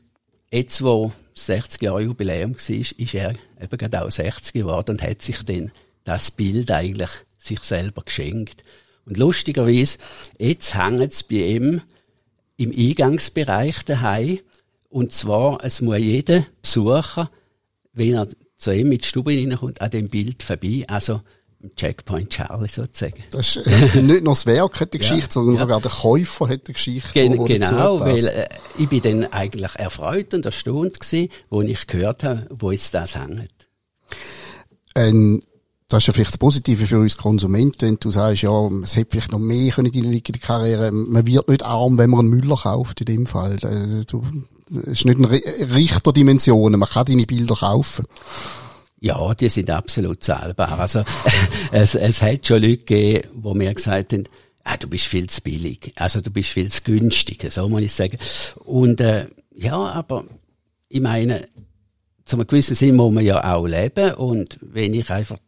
jetzt, 0.52 0.84
wo 0.84 1.14
60 1.36 1.82
Jahre 1.82 2.02
Jubiläum 2.02 2.56
war, 2.56 2.60
ist 2.80 3.14
er 3.14 3.34
eben 3.62 3.78
gerade 3.78 4.04
auch 4.04 4.12
60 4.12 4.54
geworden 4.54 4.92
und 4.92 5.02
hat 5.02 5.22
sich 5.22 5.42
dann 5.44 5.72
das 6.04 6.32
Bild 6.32 6.70
eigentlich 6.70 7.12
sich 7.38 7.62
selber 7.62 8.02
geschenkt. 8.04 8.66
Und 9.06 9.16
lustigerweise, 9.16 10.00
jetzt 10.38 10.76
hängt 10.76 11.14
es 11.14 11.24
bei 11.24 11.36
ihm 11.36 11.82
im 12.58 12.72
Eingangsbereich 12.78 13.84
daheim. 13.86 14.40
Und 14.90 15.14
zwar, 15.14 15.64
es 15.64 15.82
muss 15.82 16.00
jeder 16.00 16.46
Besucher, 16.62 17.32
wenn 17.94 18.16
er 18.16 18.28
zu 18.60 18.72
ihm 18.72 18.90
mit 18.90 19.04
die 19.04 19.08
Stube 19.08 19.32
reinkommt, 19.32 19.82
an 19.82 19.90
dem 19.90 20.10
Bild 20.10 20.44
vorbei. 20.44 20.86
Also, 20.88 21.22
Checkpoint 21.76 22.30
Charlie 22.30 22.70
sozusagen. 22.70 23.24
Das 23.32 23.56
ist, 23.56 23.66
das 23.66 23.82
ist 23.82 23.96
nicht 23.96 24.24
nur 24.24 24.34
das 24.34 24.46
Werk 24.46 24.80
hat 24.80 24.94
die 24.94 24.98
Geschichte, 25.00 25.26
ja, 25.26 25.32
sondern 25.32 25.56
ja. 25.56 25.62
sogar 25.62 25.82
der 25.82 25.92
Käufer 25.92 26.48
hat 26.48 26.68
die 26.68 26.74
Geschichte. 26.74 27.14
Gen 27.14 27.44
genau, 27.44 28.00
weil 28.00 28.26
äh, 28.26 28.48
ich 28.78 28.88
bin 28.88 29.02
dann 29.02 29.26
eigentlich 29.26 29.76
erfreut 29.76 30.34
und 30.34 30.46
erstaunt 30.46 31.00
gewesen, 31.00 31.30
wo 31.50 31.62
ich 31.62 31.88
gehört 31.88 32.24
habe, 32.24 32.48
wo 32.50 32.72
jetzt 32.72 32.94
das 32.94 33.16
hängt. 33.16 33.52
Ähm, 34.96 35.42
das 35.90 36.04
ist 36.04 36.08
ja 36.08 36.14
vielleicht 36.14 36.32
das 36.34 36.38
Positive 36.38 36.86
für 36.86 37.00
uns 37.00 37.18
Konsumenten, 37.18 37.82
wenn 37.82 37.98
du 38.00 38.12
sagst, 38.12 38.44
ja, 38.44 38.70
es 38.84 38.96
hätte 38.96 39.10
vielleicht 39.12 39.32
noch 39.32 39.40
mehr 39.40 39.72
können 39.72 39.92
in 39.92 40.12
der 40.12 40.40
Karriere. 40.40 40.92
Man 40.92 41.26
wird 41.26 41.50
nicht 41.50 41.66
arm, 41.66 41.98
wenn 41.98 42.12
man 42.12 42.22
einen 42.22 42.30
Müller 42.30 42.58
kauft, 42.58 43.02
in 43.02 43.06
dem 43.08 43.26
Fall. 43.26 43.56
Äh, 43.64 44.06
du, 44.06 44.22
es 44.84 45.00
ist 45.00 45.06
nicht 45.06 45.18
eine 45.18 45.30
Richterdimension, 45.76 46.78
man 46.78 46.88
kann 46.88 47.06
deine 47.06 47.26
Bilder 47.26 47.56
kaufen. 47.56 48.06
Ja, 49.00 49.34
die 49.34 49.50
sind 49.50 49.72
absolut 49.72 50.24
zahlbar. 50.24 50.80
Also, 50.80 51.04
es, 51.72 51.96
es 51.96 52.22
hat 52.22 52.46
schon 52.46 52.62
Leute 52.62 52.78
gegeben, 52.78 53.28
wo 53.34 53.56
mir 53.56 53.74
gesagt 53.74 54.14
haben, 54.14 54.26
ah, 54.66 54.78
du 54.78 54.88
bist 54.88 55.06
viel 55.06 55.28
zu 55.28 55.42
billig. 55.42 55.92
Also, 55.96 56.22
du 56.22 56.30
bist 56.30 56.50
viel 56.50 56.70
zu 56.70 56.84
günstig, 56.84 57.52
so 57.52 57.68
muss 57.68 57.82
ich 57.82 57.94
sagen. 57.94 58.20
Und, 58.64 59.02
äh, 59.02 59.26
ja, 59.56 59.76
aber, 59.76 60.26
ich 60.88 61.02
meine, 61.02 61.48
zu 62.26 62.36
einem 62.36 62.46
gewissen 62.46 62.76
Sinn 62.76 62.96
muss 62.96 63.12
man 63.12 63.26
ja 63.26 63.56
auch 63.56 63.66
leben. 63.66 64.14
Und 64.14 64.60
wenn 64.62 64.94
ich 64.94 65.10
einfach 65.10 65.40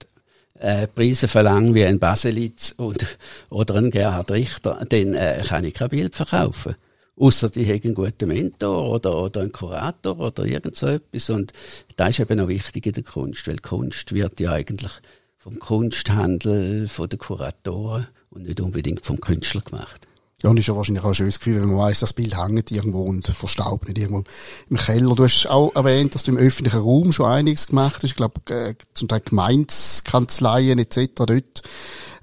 äh, 0.62 0.88
Preise 0.88 1.28
verlange 1.28 1.74
wie 1.74 1.86
ein 1.86 2.00
Baselitz 2.00 2.74
und, 2.78 3.18
oder 3.50 3.76
ein 3.76 3.92
Gerhard 3.92 4.32
Richter, 4.32 4.86
dann 4.88 5.14
äh, 5.14 5.44
kann 5.46 5.66
ich 5.66 5.74
kein 5.74 5.90
Bild 5.90 6.16
verkaufen. 6.16 6.76
Außer 7.18 7.50
die 7.50 7.66
haben 7.66 7.84
einen 7.84 7.94
guten 7.94 8.28
Mentor 8.28 8.90
oder, 8.90 9.22
oder 9.22 9.42
einen 9.42 9.52
Kurator 9.52 10.20
oder 10.20 10.46
irgend 10.46 10.76
so 10.76 10.88
etwas. 10.88 11.30
Und 11.30 11.54
das 11.96 12.12
ist 12.12 12.20
eben 12.20 12.40
auch 12.40 12.48
wichtig 12.48 12.86
in 12.86 12.94
der 12.94 13.04
Kunst, 13.04 13.48
weil 13.48 13.58
Kunst 13.58 14.14
wird 14.14 14.40
ja 14.40 14.52
eigentlich 14.52 14.92
vom 15.38 15.60
Kunsthandel, 15.60 16.88
von 16.88 17.10
den 17.10 17.20
Kuratoren 17.20 18.08
und 18.30 18.44
nicht 18.44 18.62
unbedingt 18.62 19.06
vom 19.06 19.20
Künstler 19.20 19.62
gemacht. 19.62 20.08
Ja, 20.44 20.50
und 20.50 20.58
ist 20.58 20.68
ja 20.68 20.76
wahrscheinlich 20.76 21.04
auch 21.04 21.10
ein 21.10 21.14
schönes 21.14 21.40
Gefühl, 21.40 21.62
wenn 21.62 21.70
man 21.70 21.78
weiss, 21.78 22.00
das 22.00 22.14
Bild 22.14 22.36
hängt 22.36 22.72
irgendwo 22.72 23.04
und 23.04 23.28
verstaubt 23.28 23.88
nicht 23.88 24.00
irgendwo 24.00 24.24
im 24.70 24.78
Keller. 24.78 25.14
Du 25.14 25.24
hast 25.24 25.48
auch 25.48 25.76
erwähnt, 25.76 26.16
dass 26.16 26.24
du 26.24 26.32
im 26.32 26.38
öffentlichen 26.38 26.80
Raum 26.80 27.12
schon 27.12 27.28
einiges 27.28 27.68
gemacht 27.68 27.98
hast. 27.98 28.06
Ich 28.06 28.16
glaube, 28.16 28.42
äh, 28.50 28.74
zum 28.94 29.08
Teil 29.08 29.22
Gemeinskanzleien 29.24 30.80
etc. 30.80 31.10
dort. 31.16 31.62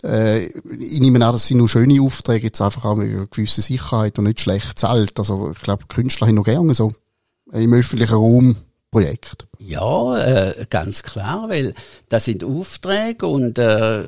Äh, 0.03 0.47
ich 0.47 1.01
nehme 1.01 1.25
an, 1.25 1.33
das 1.33 1.47
sind 1.47 1.59
nur 1.59 1.69
schöne 1.69 2.03
Aufträge, 2.03 2.47
jetzt 2.47 2.61
einfach 2.61 2.85
auch 2.85 2.97
mit 2.97 3.09
einer 3.09 3.27
gewissen 3.27 3.63
Sicherheit 3.63 4.19
und 4.19 4.25
nicht 4.25 4.41
schlecht 4.41 4.79
zahlt. 4.79 5.19
Also 5.19 5.53
ich 5.53 5.61
glaube, 5.61 5.87
Künstler 5.89 6.27
haben 6.27 6.35
noch 6.35 6.45
gerne 6.45 6.75
so 6.75 6.93
im 7.53 7.73
öffentlichen 7.73 8.15
Raum 8.15 8.57
Projekt. 8.91 9.47
Ja, 9.59 10.19
äh, 10.19 10.67
ganz 10.71 11.03
klar, 11.03 11.49
weil 11.49 11.75
das 12.09 12.25
sind 12.25 12.43
Aufträge 12.43 13.27
und 13.27 13.59
äh, 13.59 14.05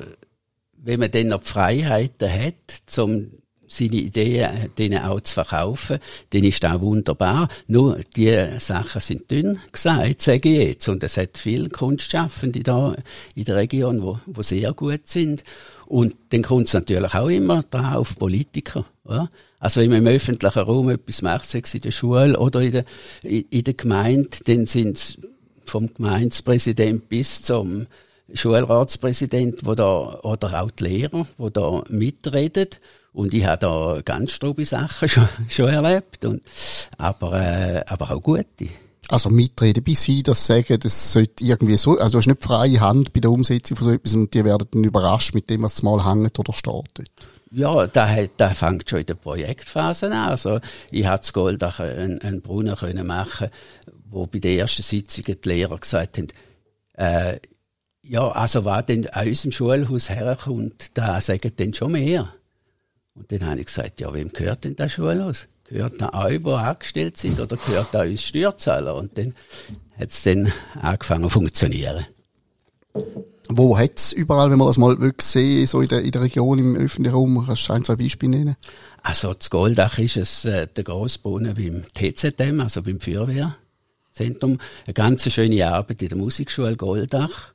wenn 0.77 0.99
man 0.99 1.11
dann 1.11 1.27
noch 1.27 1.41
die 1.41 1.47
Freiheiten 1.47 2.31
hat, 2.31 2.55
zum 2.87 3.40
seine 3.71 3.95
Ideen 3.95 4.69
denen 4.77 5.03
auch 5.03 5.21
zu 5.21 5.33
verkaufen, 5.33 5.99
dann 6.31 6.43
ist 6.43 6.63
das 6.63 6.81
wunderbar. 6.81 7.47
Nur, 7.67 7.99
die 8.15 8.45
Sachen 8.57 8.99
sind 8.99 9.31
dünn 9.31 9.59
gesagt, 9.71 10.21
sage 10.21 10.49
ich 10.49 10.67
jetzt. 10.67 10.89
Und 10.89 11.03
es 11.03 11.15
hat 11.15 11.37
viele 11.37 11.69
Kunstschaffende 11.69 12.61
da 12.61 12.95
in 13.33 13.45
der 13.45 13.55
Region, 13.55 14.01
wo, 14.01 14.19
wo 14.25 14.41
sehr 14.41 14.73
gut 14.73 15.07
sind. 15.07 15.43
Und 15.87 16.15
dann 16.29 16.41
kommt 16.41 16.67
es 16.67 16.73
natürlich 16.73 17.13
auch 17.13 17.29
immer 17.29 17.63
drauf 17.63 17.95
auf 17.95 18.19
Politiker. 18.19 18.85
Oder? 19.05 19.29
Also 19.59 19.79
wenn 19.79 19.89
man 19.89 19.99
im 19.99 20.07
öffentlichen 20.07 20.59
Raum 20.59 20.89
etwas 20.89 21.21
macht, 21.21 21.49
sei 21.49 21.61
es 21.63 21.73
in 21.73 21.81
der 21.81 21.91
Schule 21.91 22.37
oder 22.37 22.61
in 22.61 22.71
der, 22.71 22.85
in 23.23 23.63
der 23.63 23.73
Gemeinde, 23.73 24.29
dann 24.45 24.65
sind 24.65 24.97
es 24.97 25.17
vom 25.65 25.93
Gemeindepräsident 25.93 27.07
bis 27.07 27.43
zum 27.43 27.87
Schulratspräsident, 28.33 29.65
wo 29.65 29.75
da, 29.75 30.19
oder 30.23 30.61
auch 30.61 30.71
die 30.71 30.83
Lehrer, 30.83 31.27
wo 31.37 31.49
da 31.49 31.83
mitreden. 31.89 32.67
Und 33.13 33.33
ich 33.33 33.45
habe 33.45 33.59
da 33.59 34.01
ganz 34.03 34.31
strobe 34.31 34.65
Sachen 34.65 35.09
schon, 35.09 35.27
schon 35.49 35.69
erlebt, 35.69 36.23
und, 36.25 36.41
aber, 36.97 37.33
äh, 37.41 37.83
aber 37.87 38.11
auch 38.11 38.21
gute. 38.21 38.69
Also 39.09 39.29
mitreden 39.29 39.83
bis 39.83 40.03
sie 40.03 40.23
das 40.23 40.45
sagen, 40.47 40.79
das 40.79 41.11
sollte 41.11 41.43
irgendwie 41.43 41.75
so, 41.75 41.97
also 41.97 42.13
du 42.13 42.17
hast 42.19 42.27
nicht 42.27 42.43
freie 42.43 42.79
Hand 42.79 43.11
bei 43.11 43.19
der 43.19 43.31
Umsetzung 43.31 43.75
von 43.75 43.87
so 43.87 43.93
etwas 43.93 44.15
und 44.15 44.33
die 44.33 44.45
werden 44.45 44.67
dann 44.71 44.83
überrascht 44.85 45.33
mit 45.33 45.49
dem, 45.49 45.63
was 45.63 45.83
mal 45.83 46.05
hängt 46.05 46.39
oder 46.39 46.53
steht. 46.53 47.11
Ja, 47.53 47.87
da, 47.87 48.15
da 48.37 48.53
fängt 48.53 48.89
schon 48.89 48.99
in 48.99 49.05
der 49.07 49.15
Projektphase 49.15 50.05
an. 50.07 50.13
Also, 50.13 50.61
ich 50.89 51.05
hatte 51.05 51.23
das 51.23 51.33
Goldach 51.33 51.81
einen, 51.81 52.21
einen 52.21 52.41
Brunnen 52.41 52.77
können 52.77 53.05
machen, 53.05 53.49
wo 54.09 54.25
bei 54.25 54.39
der 54.39 54.59
ersten 54.59 54.83
Sitzung 54.83 55.25
die 55.25 55.49
Lehrer 55.49 55.77
gesagt 55.77 56.17
haben, 56.17 56.27
äh, 56.93 57.39
ja, 58.03 58.29
also 58.29 58.63
was 58.63 58.85
denn 58.85 59.09
an 59.09 59.27
unserem 59.27 59.51
Schulhaus 59.51 60.09
herkommt, 60.09 60.91
da 60.93 61.19
sagen 61.19 61.51
dann 61.57 61.73
schon 61.73 61.91
mehr. 61.91 62.33
Und 63.15 63.31
dann 63.31 63.45
habe 63.45 63.59
ich 63.59 63.65
gesagt, 63.65 63.99
ja, 63.99 64.13
wem 64.13 64.31
gehört 64.31 64.63
denn 64.63 64.75
das 64.75 64.93
Schulhaus? 64.93 65.47
Gehört 65.65 66.01
da 66.01 66.11
euch, 66.25 66.43
die 66.43 66.49
angestellt 66.49 67.17
sind, 67.17 67.39
oder 67.39 67.57
gehört 67.57 67.89
da 67.93 68.01
uns 68.01 68.23
Steuerzahler? 68.23 68.95
Und 68.95 69.17
dann 69.17 69.33
hat 69.97 70.09
es 70.09 70.23
dann 70.23 70.51
angefangen 70.79 71.23
zu 71.23 71.29
funktionieren. 71.29 72.05
Wo 73.49 73.77
hat 73.77 73.97
es 73.97 74.13
überall, 74.13 74.49
wenn 74.49 74.57
man 74.57 74.67
das 74.67 74.77
mal 74.77 74.99
wirklich 74.99 75.27
sehen, 75.27 75.67
so 75.67 75.81
in 75.81 75.87
der, 75.87 76.01
in 76.01 76.11
der 76.11 76.21
Region, 76.21 76.59
im 76.59 76.75
öffentlichen 76.75 77.15
Raum? 77.15 77.43
Kannst 77.45 77.67
du 77.67 77.73
ein, 77.73 77.83
zwei 77.83 77.95
Beispiele 77.95 78.31
nennen? 78.31 78.55
Also, 79.01 79.33
das 79.33 79.49
Goldach 79.49 79.97
ist 79.97 80.17
es, 80.17 80.45
äh, 80.45 80.67
der 80.67 80.83
Grossbrunnen 80.83 81.55
beim 81.55 81.83
TZM, 81.93 82.61
also 82.61 82.81
beim 82.81 82.99
Feuerwehrzentrum. 82.99 84.57
Eine 84.85 84.93
ganz 84.93 85.29
schöne 85.31 85.67
Arbeit 85.67 86.01
in 86.01 86.09
der 86.09 86.17
Musikschule 86.17 86.77
Goldach. 86.77 87.53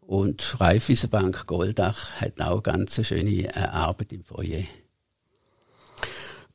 Und 0.00 0.60
Raiffeisenbank 0.60 1.46
Goldach 1.46 2.12
hat 2.20 2.40
auch 2.40 2.62
ganz 2.62 3.04
schöne 3.04 3.46
äh, 3.46 3.58
Arbeit 3.58 4.12
im 4.12 4.24
Foyer. 4.24 4.64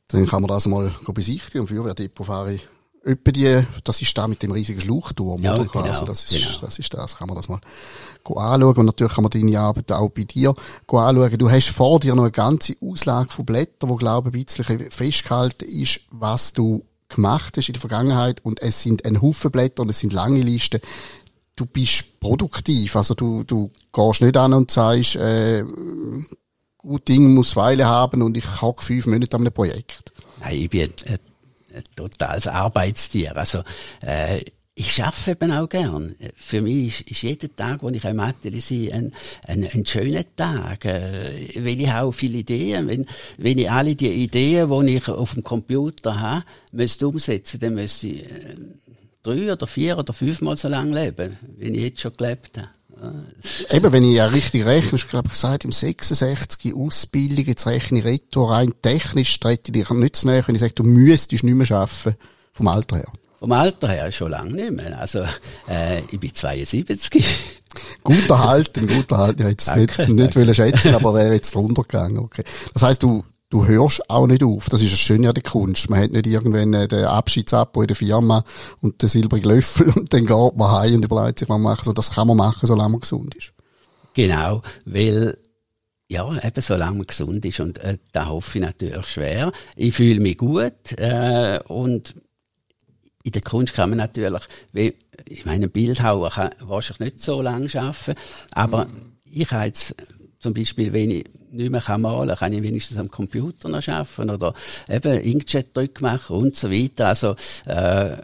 Dann 0.08 0.26
kann 0.26 0.42
man 0.42 0.48
das 0.48 0.66
mal 0.66 0.94
besichtigen. 1.06 1.62
Und 1.62 1.68
Feuerwehrdepot 1.68 2.26
fahre 2.26 2.54
ich 2.54 2.68
Etwa 3.04 3.30
die, 3.30 3.66
das 3.84 4.02
ist 4.02 4.18
da 4.18 4.26
mit 4.28 4.42
dem 4.42 4.50
riesigen 4.50 4.80
Schluchturm, 4.80 5.42
ja, 5.42 5.54
oder? 5.54 5.64
Genau, 5.64 5.84
also 5.84 6.04
das 6.04 6.24
ist, 6.24 6.46
genau. 6.46 6.60
das 6.60 6.78
ist 6.78 6.92
das. 6.92 7.16
Kann 7.16 7.28
man 7.28 7.36
das 7.36 7.48
mal 7.48 7.60
anschauen. 8.24 8.76
Und 8.76 8.86
natürlich 8.86 9.14
kann 9.14 9.22
man 9.22 9.30
deine 9.30 9.58
Arbeit 9.58 9.92
auch 9.92 10.10
bei 10.10 10.24
dir 10.24 10.54
anschauen. 10.88 11.38
Du 11.38 11.50
hast 11.50 11.68
vor 11.68 12.00
dir 12.00 12.14
noch 12.14 12.24
eine 12.24 12.32
ganze 12.32 12.76
Auslage 12.82 13.30
von 13.30 13.46
Blättern, 13.46 13.88
wo, 13.88 13.96
glaube 13.96 14.28
ich, 14.30 14.34
ein 14.34 14.44
bisschen 14.44 14.90
festgehalten 14.90 15.68
ist, 15.68 16.00
was 16.10 16.52
du 16.52 16.84
gemacht 17.08 17.56
hast 17.56 17.68
in 17.68 17.74
der 17.74 17.80
Vergangenheit. 17.80 18.44
Und 18.44 18.60
es 18.60 18.82
sind 18.82 19.04
ein 19.06 19.22
Haufen 19.22 19.50
Blätter 19.50 19.82
und 19.82 19.88
es 19.88 20.00
sind 20.00 20.12
lange 20.12 20.40
Listen. 20.40 20.80
Du 21.56 21.66
bist 21.66 22.20
produktiv. 22.20 22.96
Also 22.96 23.14
du, 23.14 23.44
du 23.44 23.70
gehst 23.92 24.20
nicht 24.20 24.36
an 24.36 24.52
und 24.52 24.70
sagst, 24.70 25.16
äh, 25.16 25.64
gut 26.88 27.08
Ding 27.08 27.34
muss 27.34 27.54
Weile 27.54 27.86
haben 27.86 28.22
und 28.22 28.36
ich 28.36 28.62
hocke 28.62 28.82
fünf 28.82 29.06
Monate 29.06 29.36
an 29.36 29.42
einem 29.42 29.52
Projekt. 29.52 30.12
Nein, 30.40 30.56
ich 30.56 30.70
bin 30.70 30.92
ein, 31.06 31.18
ein 31.74 31.84
totales 31.94 32.46
Arbeitstier. 32.46 33.36
Also, 33.36 33.62
äh, 34.02 34.42
ich 34.74 34.92
schaffe 34.92 35.32
eben 35.32 35.50
auch 35.50 35.68
gern. 35.68 36.14
Für 36.36 36.62
mich 36.62 37.00
ist, 37.00 37.10
ist 37.10 37.22
jeder 37.22 37.54
Tag, 37.54 37.82
wo 37.82 37.88
ich 37.88 38.06
am 38.06 38.20
Atelier 38.20 38.60
sehe, 38.60 38.94
ein, 38.94 39.12
ein, 39.48 39.68
ein 39.68 39.84
schöner 39.84 40.22
Tag. 40.36 40.84
Äh, 40.84 41.50
wenn 41.56 41.80
ich 41.80 41.90
auch 41.90 42.12
viele 42.12 42.38
Ideen, 42.38 42.88
wenn, 42.88 43.06
wenn 43.38 43.58
ich 43.58 43.70
alle 43.70 43.96
die 43.96 44.12
Ideen, 44.12 44.70
die 44.86 44.96
ich 44.96 45.08
auf 45.08 45.34
dem 45.34 45.42
Computer 45.42 46.20
habe, 46.20 46.44
müsste 46.70 47.08
umsetzen, 47.08 47.58
dann 47.58 47.74
müsste 47.74 48.06
ich 48.06 48.22
äh, 48.22 48.56
drei 49.24 49.52
oder 49.52 49.66
vier 49.66 49.98
oder 49.98 50.12
fünfmal 50.12 50.56
so 50.56 50.68
lange 50.68 51.04
leben, 51.04 51.36
wie 51.56 51.70
ich 51.70 51.82
jetzt 51.82 52.00
schon 52.00 52.12
gelebt 52.16 52.56
habe. 52.56 52.68
Eben, 53.70 53.92
wenn 53.92 54.02
ich 54.02 54.14
ja 54.14 54.26
richtig 54.26 54.66
rechne, 54.66 54.92
hast 54.92 55.04
du, 55.04 55.08
glaube 55.08 55.28
ich, 55.28 55.32
gesagt, 55.32 55.64
im 55.64 55.72
66 55.72 56.74
Ausbildung, 56.74 57.44
jetzt 57.44 57.66
rechne 57.66 58.00
ich 58.00 58.04
retour 58.04 58.50
rein 58.50 58.72
technisch, 58.82 59.38
trete 59.38 59.70
ich 59.70 59.72
dich 59.72 59.90
nicht 59.90 60.16
zu 60.16 60.26
näher, 60.26 60.42
wenn 60.46 60.54
ich 60.54 60.60
sage, 60.60 60.74
du 60.74 60.82
müsstest 60.82 61.44
nicht 61.44 61.54
mehr 61.54 61.70
arbeiten, 61.70 62.16
vom 62.52 62.68
Alter 62.68 62.96
her. 62.96 63.12
Vom 63.38 63.52
Alter 63.52 63.88
her 63.88 64.10
schon 64.10 64.32
lange 64.32 64.52
nicht 64.52 64.72
mehr. 64.72 64.98
Also, 64.98 65.20
äh, 65.68 66.00
ich 66.10 66.18
bin 66.18 66.34
72. 66.34 67.24
gut 68.02 68.28
erhalten, 68.28 68.88
gut 68.88 69.12
erhalten. 69.12 69.42
Ich 69.42 69.48
hätte 69.48 69.64
es 69.70 69.76
nicht, 69.76 70.08
nicht 70.08 70.36
wollen 70.36 70.54
schätzen, 70.54 70.94
aber 70.94 71.14
wäre 71.14 71.34
jetzt 71.34 71.54
drunter 71.54 71.82
gegangen. 71.82 72.18
Okay. 72.18 72.42
Das 72.72 72.82
heisst, 72.82 73.04
du, 73.04 73.24
du 73.50 73.66
hörst 73.66 74.08
auch 74.10 74.26
nicht 74.26 74.42
auf. 74.42 74.68
Das 74.68 74.82
ist 74.82 74.92
das 74.92 74.98
Schöne 74.98 75.28
an 75.28 75.34
der 75.34 75.42
Kunst. 75.42 75.88
Man 75.90 76.00
hat 76.02 76.10
nicht 76.10 76.26
irgendwann 76.26 76.72
äh, 76.74 76.88
den 76.88 77.04
Abschiedsabo 77.04 77.82
in 77.82 77.88
der 77.88 77.96
Firma 77.96 78.44
und 78.80 79.00
den 79.02 79.08
silbrigen 79.08 79.50
Löffel 79.50 79.88
und 79.96 80.12
dann 80.12 80.26
geht 80.26 80.56
man 80.56 80.72
heim 80.72 80.96
und 80.96 81.04
überlegt 81.04 81.38
sich, 81.38 81.48
was 81.48 81.54
man 81.54 81.62
machen 81.62 81.84
soll. 81.84 81.94
Das 81.94 82.12
kann 82.12 82.28
man 82.28 82.36
machen, 82.36 82.66
solange 82.66 82.90
man 82.90 83.00
gesund 83.00 83.34
ist. 83.34 83.52
Genau, 84.14 84.62
weil 84.84 85.38
ja, 86.08 86.30
eben 86.42 86.62
solange 86.62 86.98
man 86.98 87.06
gesund 87.06 87.44
ist 87.44 87.60
und 87.60 87.78
äh, 87.78 87.98
da 88.12 88.28
hoffe 88.28 88.58
ich 88.58 88.64
natürlich 88.64 89.06
schwer. 89.06 89.52
Ich 89.76 89.94
fühle 89.94 90.20
mich 90.20 90.38
gut 90.38 90.92
äh, 90.96 91.60
und 91.68 92.14
in 93.22 93.32
der 93.32 93.42
Kunst 93.42 93.74
kann 93.74 93.90
man 93.90 93.98
natürlich, 93.98 94.42
wie, 94.72 94.94
ich 95.28 95.44
meine, 95.44 95.66
ein 95.66 95.70
Bildhauer 95.70 96.30
kann 96.30 96.54
wahrscheinlich 96.60 97.14
nicht 97.14 97.20
so 97.20 97.42
lange 97.42 97.68
arbeiten, 97.74 98.18
aber 98.52 98.86
ich 99.24 99.50
habe 99.52 99.66
jetzt 99.66 99.94
zum 100.38 100.54
Beispiel, 100.54 100.94
wenn 100.94 101.10
ich 101.10 101.24
nicht 101.50 101.70
mehr 101.70 101.98
malen 101.98 102.28
kann, 102.28 102.38
kann 102.38 102.52
ich 102.52 102.62
wenigstens 102.62 102.98
am 102.98 103.10
Computer 103.10 103.68
noch 103.68 103.86
arbeiten 103.88 104.30
oder 104.30 104.54
eben 104.88 105.20
Inkjet-Drück 105.20 106.00
machen 106.00 106.36
und 106.36 106.56
so 106.56 106.70
weiter. 106.70 107.08
Also, 107.08 107.36
äh, 107.66 108.16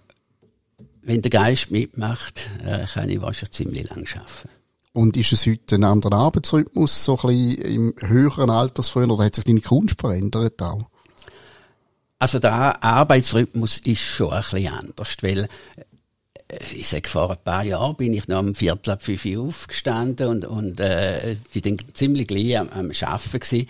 wenn 1.02 1.22
der 1.22 1.30
Geist 1.30 1.70
mitmacht, 1.70 2.48
äh, 2.64 2.86
kann 2.86 3.10
ich 3.10 3.20
wahrscheinlich 3.20 3.52
ziemlich 3.52 3.90
lang 3.90 4.06
arbeiten. 4.14 4.48
Und 4.92 5.16
ist 5.16 5.32
es 5.32 5.46
heute 5.46 5.74
ein 5.74 5.84
anderer 5.84 6.16
Arbeitsrhythmus, 6.16 7.04
so 7.04 7.18
ein 7.18 7.26
bisschen 7.26 7.62
im 7.62 7.94
höheren 7.98 8.48
Altersfrüher, 8.48 9.10
oder 9.10 9.24
hat 9.24 9.34
sich 9.34 9.44
deine 9.44 9.60
Kunst 9.60 10.00
verändert 10.00 10.62
auch? 10.62 10.88
Also 12.20 12.38
der 12.38 12.82
Arbeitsrhythmus 12.82 13.78
ist 13.78 14.00
schon 14.00 14.32
ein 14.32 14.40
bisschen 14.40 14.72
anders, 14.72 15.16
weil 15.20 15.48
ich 16.74 16.88
sage, 16.88 17.08
vor 17.08 17.30
ein 17.30 17.38
paar 17.42 17.64
Jahren 17.64 17.96
bin 17.96 18.12
ich 18.12 18.28
noch 18.28 18.38
am 18.38 18.54
Viertel 18.54 18.90
ab 18.90 19.02
fünf 19.02 19.24
Uhr 19.24 19.46
aufgestanden 19.46 20.28
und, 20.28 20.46
und 20.46 20.80
äh, 20.80 21.36
bin 21.52 21.62
dann 21.62 21.94
ziemlich 21.94 22.26
gleich 22.26 22.58
am, 22.58 22.68
am 22.68 22.90
Arbeiten 22.90 23.40
gewesen. 23.40 23.66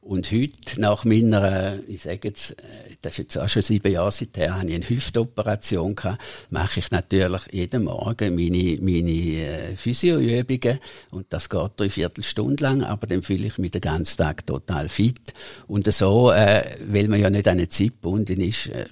Und 0.00 0.30
heute, 0.30 0.80
nach 0.80 1.04
meiner, 1.04 1.80
ich 1.88 2.02
sage 2.02 2.28
jetzt, 2.28 2.52
äh, 2.52 2.94
das 3.02 3.14
ist 3.14 3.18
jetzt 3.18 3.38
auch 3.38 3.48
schon 3.48 3.62
sieben 3.62 3.90
Jahre 3.90 4.12
seither, 4.12 4.56
habe 4.56 4.68
ich 4.68 4.74
eine 4.76 4.88
Hüftoperation 4.88 5.96
gehabt, 5.96 6.22
mache 6.48 6.78
ich 6.78 6.92
natürlich 6.92 7.42
jeden 7.50 7.84
Morgen 7.84 8.36
meine, 8.36 8.78
meine 8.80 9.10
äh, 9.10 9.76
Physioübungen 9.76 10.78
und 11.10 11.26
das 11.30 11.50
geht 11.50 11.70
drei 11.76 11.90
Viertelstunden 11.90 12.58
lang, 12.58 12.82
aber 12.84 13.08
dann 13.08 13.22
fühle 13.22 13.48
ich 13.48 13.58
mich 13.58 13.72
den 13.72 13.80
ganzen 13.80 14.18
Tag 14.18 14.46
total 14.46 14.88
fit. 14.88 15.34
Und 15.66 15.92
so, 15.92 16.30
äh, 16.30 16.62
weil 16.86 17.08
man 17.08 17.18
ja 17.18 17.28
nicht 17.28 17.48
an 17.48 17.58
eine 17.58 17.68
Zeit 17.68 17.88
gebunden 17.88 18.40
ist, 18.40 18.68
äh, 18.68 18.86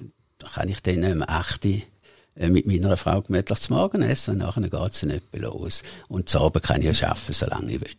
kann 0.52 0.68
ich 0.68 0.82
dann 0.82 1.04
um 1.04 1.22
8 1.22 1.64
Uhr 1.64 1.70
äh, 1.70 1.82
mit 2.36 2.66
meiner 2.66 2.96
Frau 2.96 3.22
gemütlich 3.22 3.60
zum 3.60 3.76
Morgen 3.76 4.02
essen 4.02 4.32
und 4.32 4.38
nachher 4.38 4.62
geht 4.62 4.92
es 4.92 5.02
etwa 5.02 5.38
los. 5.38 5.82
Und 6.08 6.28
zu 6.28 6.40
Abend 6.40 6.64
kann 6.64 6.82
ich 6.82 7.00
ja 7.00 7.08
arbeiten, 7.10 7.32
solange 7.32 7.72
ich 7.72 7.80
will. 7.80 7.90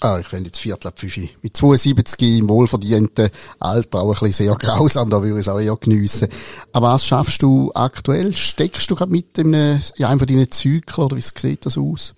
Ah, 0.00 0.18
ich 0.18 0.26
finde 0.26 0.48
jetzt 0.48 0.58
Viertel 0.58 0.88
ab 0.88 0.98
5 0.98 1.18
Mit 1.40 1.56
72 1.56 2.38
im 2.38 2.48
wohlverdienten 2.48 3.30
Alter 3.58 4.00
auch 4.00 4.08
ein 4.08 4.28
bisschen 4.28 4.32
sehr 4.32 4.54
grausam, 4.58 5.08
da 5.08 5.22
würde 5.22 5.36
ich 5.36 5.46
es 5.46 5.48
auch 5.48 5.60
eher 5.60 5.76
geniessen. 5.76 6.28
Aber 6.72 6.92
was 6.92 7.06
schaffst 7.06 7.42
du 7.42 7.70
aktuell? 7.74 8.34
Steckst 8.36 8.90
du 8.90 8.96
gerade 8.96 9.12
mit 9.12 9.38
in 9.38 9.54
einem, 9.54 9.80
ja, 9.96 10.08
einem 10.08 10.18
von 10.18 10.28
deinen 10.28 10.50
Zyklen 10.50 11.06
oder 11.06 11.16
wie 11.16 11.22
sieht 11.22 11.64
das 11.64 11.78
aus? 11.78 12.14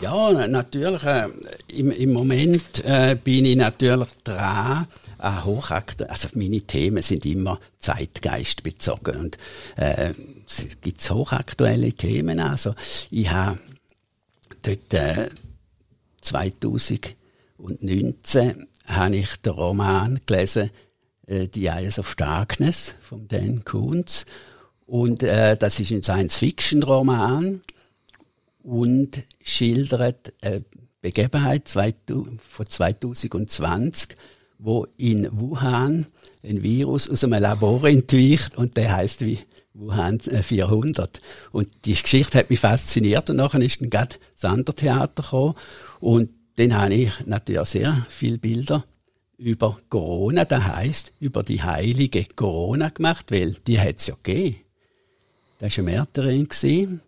Ja, 0.00 0.46
natürlich. 0.48 1.02
Äh, 1.04 1.28
im, 1.68 1.92
Im 1.92 2.12
Moment 2.12 2.84
äh, 2.84 3.16
bin 3.22 3.46
ich 3.46 3.56
natürlich 3.56 4.08
dran, 4.22 4.86
äh, 5.24 5.44
hochaktuell. 5.44 6.10
Also 6.10 6.28
meine 6.34 6.60
Themen 6.60 7.02
sind 7.02 7.26
immer 7.26 7.58
zeitgeistbezogen 7.78 9.16
und 9.16 9.38
äh, 9.76 10.12
es 10.46 10.80
gibt 10.80 11.10
hochaktuelle 11.10 11.92
Themen. 11.92 12.38
Also 12.40 12.74
ich 13.10 13.30
habe 13.30 13.58
dort 14.62 14.94
äh, 14.94 15.28
2019 16.20 18.68
habe 18.86 19.16
ich 19.16 19.36
den 19.36 19.52
Roman 19.52 20.20
gelesen, 20.26 20.70
äh, 21.26 21.48
The 21.52 21.66
Eyes 21.66 21.98
of 21.98 22.14
Darkness 22.16 22.94
von 23.00 23.28
Dan 23.28 23.64
Kuhns. 23.64 24.26
Und 24.86 25.22
äh, 25.22 25.56
das 25.56 25.80
ist 25.80 25.90
ein 25.90 26.02
Science-Fiction-Roman 26.02 27.62
und 28.62 29.22
schildert 29.42 30.34
eine 30.42 30.62
Begebenheit 31.00 31.68
von 31.68 32.66
2020, 32.66 34.16
wo 34.64 34.86
in 34.96 35.28
Wuhan 35.30 36.06
ein 36.42 36.62
Virus 36.62 37.10
aus 37.10 37.22
einem 37.22 37.40
Labor 37.40 37.84
entweicht 37.84 38.56
und 38.56 38.78
der 38.78 38.96
heißt 38.96 39.20
wie 39.20 39.38
Wuhan 39.74 40.20
400. 40.20 41.16
Äh, 41.16 41.20
und 41.52 41.68
die 41.84 41.94
Geschichte 41.94 42.38
hat 42.38 42.48
mich 42.48 42.60
fasziniert 42.60 43.28
und 43.28 43.36
nachher 43.36 43.60
ist 43.60 43.82
dann 43.82 43.90
gerade 43.90 44.16
das 44.16 44.40
Sandertheater 44.40 45.22
gekommen 45.22 45.54
und 46.00 46.30
dann 46.56 46.74
habe 46.74 46.94
ich 46.94 47.26
natürlich 47.26 47.68
sehr 47.68 48.06
viele 48.08 48.38
Bilder 48.38 48.84
über 49.36 49.78
Corona, 49.90 50.46
das 50.46 50.64
heißt 50.64 51.12
über 51.20 51.42
die 51.42 51.62
heilige 51.62 52.24
Corona 52.34 52.88
gemacht, 52.88 53.26
weil 53.30 53.56
die 53.66 53.78
hat 53.78 53.98
es 53.98 54.06
ja 54.06 54.14
gegeben. 54.22 54.56
Das 55.58 55.76
war 55.76 55.84
eine 55.84 55.92
Märterin 55.92 57.00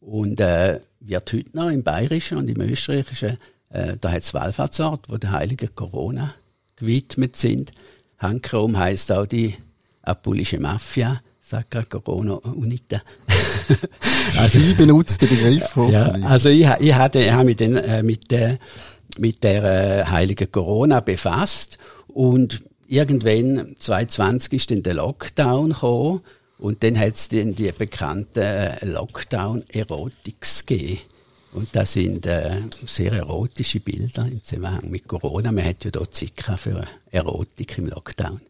und 0.00 0.40
äh, 0.40 0.80
wird 1.00 1.32
heute 1.32 1.56
noch 1.56 1.70
im 1.70 1.82
Bayerischen 1.82 2.38
und 2.38 2.48
im 2.48 2.60
Österreichischen, 2.60 3.38
äh, 3.70 3.96
da 3.98 4.10
hat 4.10 4.22
es 4.22 4.34
Wallfahrtsorte, 4.34 5.10
wo 5.10 5.16
der 5.16 5.32
heilige 5.32 5.68
Corona 5.68 6.34
gewidmet 6.80 7.36
sind. 7.36 7.72
Handkrom 8.18 8.78
heißt 8.78 9.12
auch 9.12 9.26
die 9.26 9.54
apulische 10.02 10.58
Mafia. 10.58 11.20
Sacra 11.40 11.82
Corona 11.82 12.34
Unita. 12.34 13.02
also, 14.38 14.60
Viel 14.60 14.74
benutzte 14.74 15.26
Begriff. 15.26 15.74
Ja, 15.90 16.04
also 16.22 16.48
ich, 16.48 16.68
ich 16.78 16.94
hatte, 16.94 17.20
ich 17.20 17.32
habe 17.32 17.44
mich 17.44 17.56
dann 17.56 17.76
äh, 17.76 18.04
mit 18.04 18.30
der, 18.30 18.58
mit 19.18 19.42
der 19.42 19.64
äh, 19.64 20.04
heiligen 20.04 20.52
Corona 20.52 21.00
befasst 21.00 21.78
und 22.06 22.62
irgendwann 22.86 23.74
2020 23.80 24.52
ist 24.52 24.70
dann 24.70 24.84
der 24.84 24.94
Lockdown 24.94 25.70
gekommen 25.70 26.20
und 26.58 26.84
dann 26.84 26.98
hat 26.98 27.14
es 27.14 27.28
die 27.28 27.72
bekannten 27.76 28.40
äh, 28.40 28.84
Lockdown-Erotics 28.84 30.66
gegeben. 30.66 31.00
Und 31.52 31.68
das 31.72 31.92
sind 31.92 32.26
äh, 32.26 32.62
sehr 32.86 33.12
erotische 33.12 33.80
Bilder 33.80 34.26
im 34.26 34.42
Zusammenhang 34.44 34.88
mit 34.88 35.08
Corona. 35.08 35.50
Man 35.50 35.64
hat 35.64 35.84
ja 35.84 35.90
dort 35.90 36.14
Zeit 36.14 36.32
für 36.56 36.86
Erotik 37.10 37.78
im 37.78 37.88
Lockdown. 37.88 38.40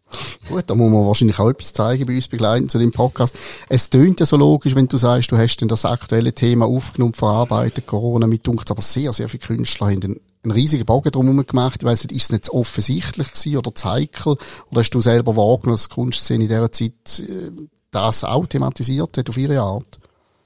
Gut, 0.48 0.64
da 0.66 0.74
muss 0.74 0.90
man 0.90 1.06
wahrscheinlich 1.06 1.38
auch 1.38 1.48
etwas 1.48 1.72
zeigen 1.72 2.04
bei 2.04 2.16
uns 2.16 2.28
begleiten 2.28 2.68
zu 2.68 2.78
dem 2.78 2.90
Podcast. 2.90 3.38
Es 3.70 3.88
tönt 3.88 4.20
ja 4.20 4.26
so 4.26 4.36
logisch, 4.36 4.74
wenn 4.74 4.88
du 4.88 4.98
sagst, 4.98 5.32
du 5.32 5.38
hast 5.38 5.58
denn 5.58 5.68
das 5.68 5.86
aktuelle 5.86 6.34
Thema 6.34 6.66
aufgenommen, 6.66 7.14
verarbeitet, 7.14 7.86
Corona 7.86 8.26
mit 8.26 8.46
uns, 8.48 8.70
aber 8.70 8.82
sehr, 8.82 9.14
sehr 9.14 9.30
viele 9.30 9.44
Künstler 9.44 9.88
haben 9.88 10.02
einen, 10.02 10.20
einen 10.42 10.52
riesigen 10.52 10.84
Bogen 10.84 11.12
drum 11.12 11.46
gemacht. 11.46 11.82
Ich 11.82 11.86
weiss 11.86 12.04
nicht, 12.04 12.12
ist 12.12 12.24
es 12.24 12.32
nicht 12.32 12.50
offensichtlich 12.50 13.32
gewesen 13.32 13.56
oder 13.56 13.74
zeikel? 13.74 14.36
Oder 14.70 14.80
hast 14.80 14.90
du 14.90 15.00
selber 15.00 15.36
wahrgenommen, 15.36 15.76
dass 15.76 15.88
Kunstszene 15.88 16.44
in 16.44 16.50
dieser 16.50 16.72
Zeit 16.72 16.92
äh, 17.20 17.50
das 17.92 18.24
auch 18.24 18.46
thematisiert 18.46 19.16
hat 19.16 19.30
auf 19.30 19.38
ihre 19.38 19.60
Art? 19.60 19.99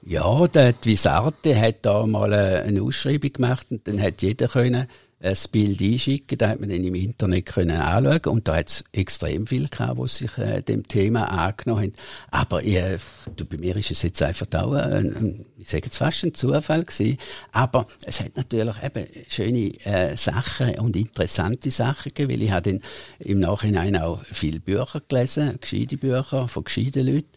Ja, 0.07 0.47
der 0.47 0.75
Visarte 0.83 1.59
hat 1.59 1.77
da 1.81 2.05
mal 2.05 2.31
eine 2.31 2.83
Ausschreibung 2.83 3.33
gemacht 3.33 3.65
und 3.71 3.87
dann 3.87 3.99
hat 3.99 4.21
jeder 4.21 4.47
können 4.47 4.85
ein 5.19 5.37
Bild 5.51 5.81
einschicken, 5.81 6.37
da 6.37 6.49
hat 6.49 6.59
man 6.59 6.69
dann 6.69 6.83
im 6.83 6.93
Internet 6.93 7.47
können 7.47 7.77
anschauen 7.77 8.33
und 8.33 8.47
da 8.47 8.57
hat 8.57 8.69
es 8.69 8.83
extrem 8.91 9.47
viel 9.47 9.67
gehabt, 9.67 9.99
die 9.99 10.07
sich 10.07 10.37
äh, 10.37 10.61
dem 10.61 10.87
Thema 10.87 11.23
angenommen 11.25 11.85
haben. 11.85 11.93
Aber 12.29 12.63
äh, 12.63 12.99
du, 13.35 13.45
bei 13.45 13.57
mir 13.57 13.77
ist 13.77 13.89
es 13.89 14.03
jetzt 14.03 14.21
einfach 14.21 14.45
auch, 14.53 14.73
ein, 14.73 15.15
ein, 15.15 15.45
ich 15.57 15.69
sage 15.69 15.85
jetzt 15.85 15.97
fast 15.97 16.23
ein 16.23 16.35
Zufall 16.35 16.83
gewesen, 16.83 17.17
aber 17.51 17.87
es 18.05 18.19
hat 18.19 18.37
natürlich 18.37 18.75
eben 18.83 19.07
schöne 19.27 19.85
äh, 19.85 20.15
Sachen 20.15 20.77
und 20.77 20.95
interessante 20.95 21.71
Sachen 21.71 22.13
gegeben, 22.13 22.31
weil 22.31 22.43
ich 22.43 22.51
habe 22.51 22.73
dann 22.73 22.81
im 23.17 23.39
Nachhinein 23.39 23.97
auch 23.97 24.21
viele 24.25 24.59
Bücher 24.59 25.01
gelesen, 25.07 25.57
gescheite 25.59 25.97
Bücher 25.97 26.47
von 26.47 26.63
gescheiten 26.63 27.07
Leuten. 27.07 27.31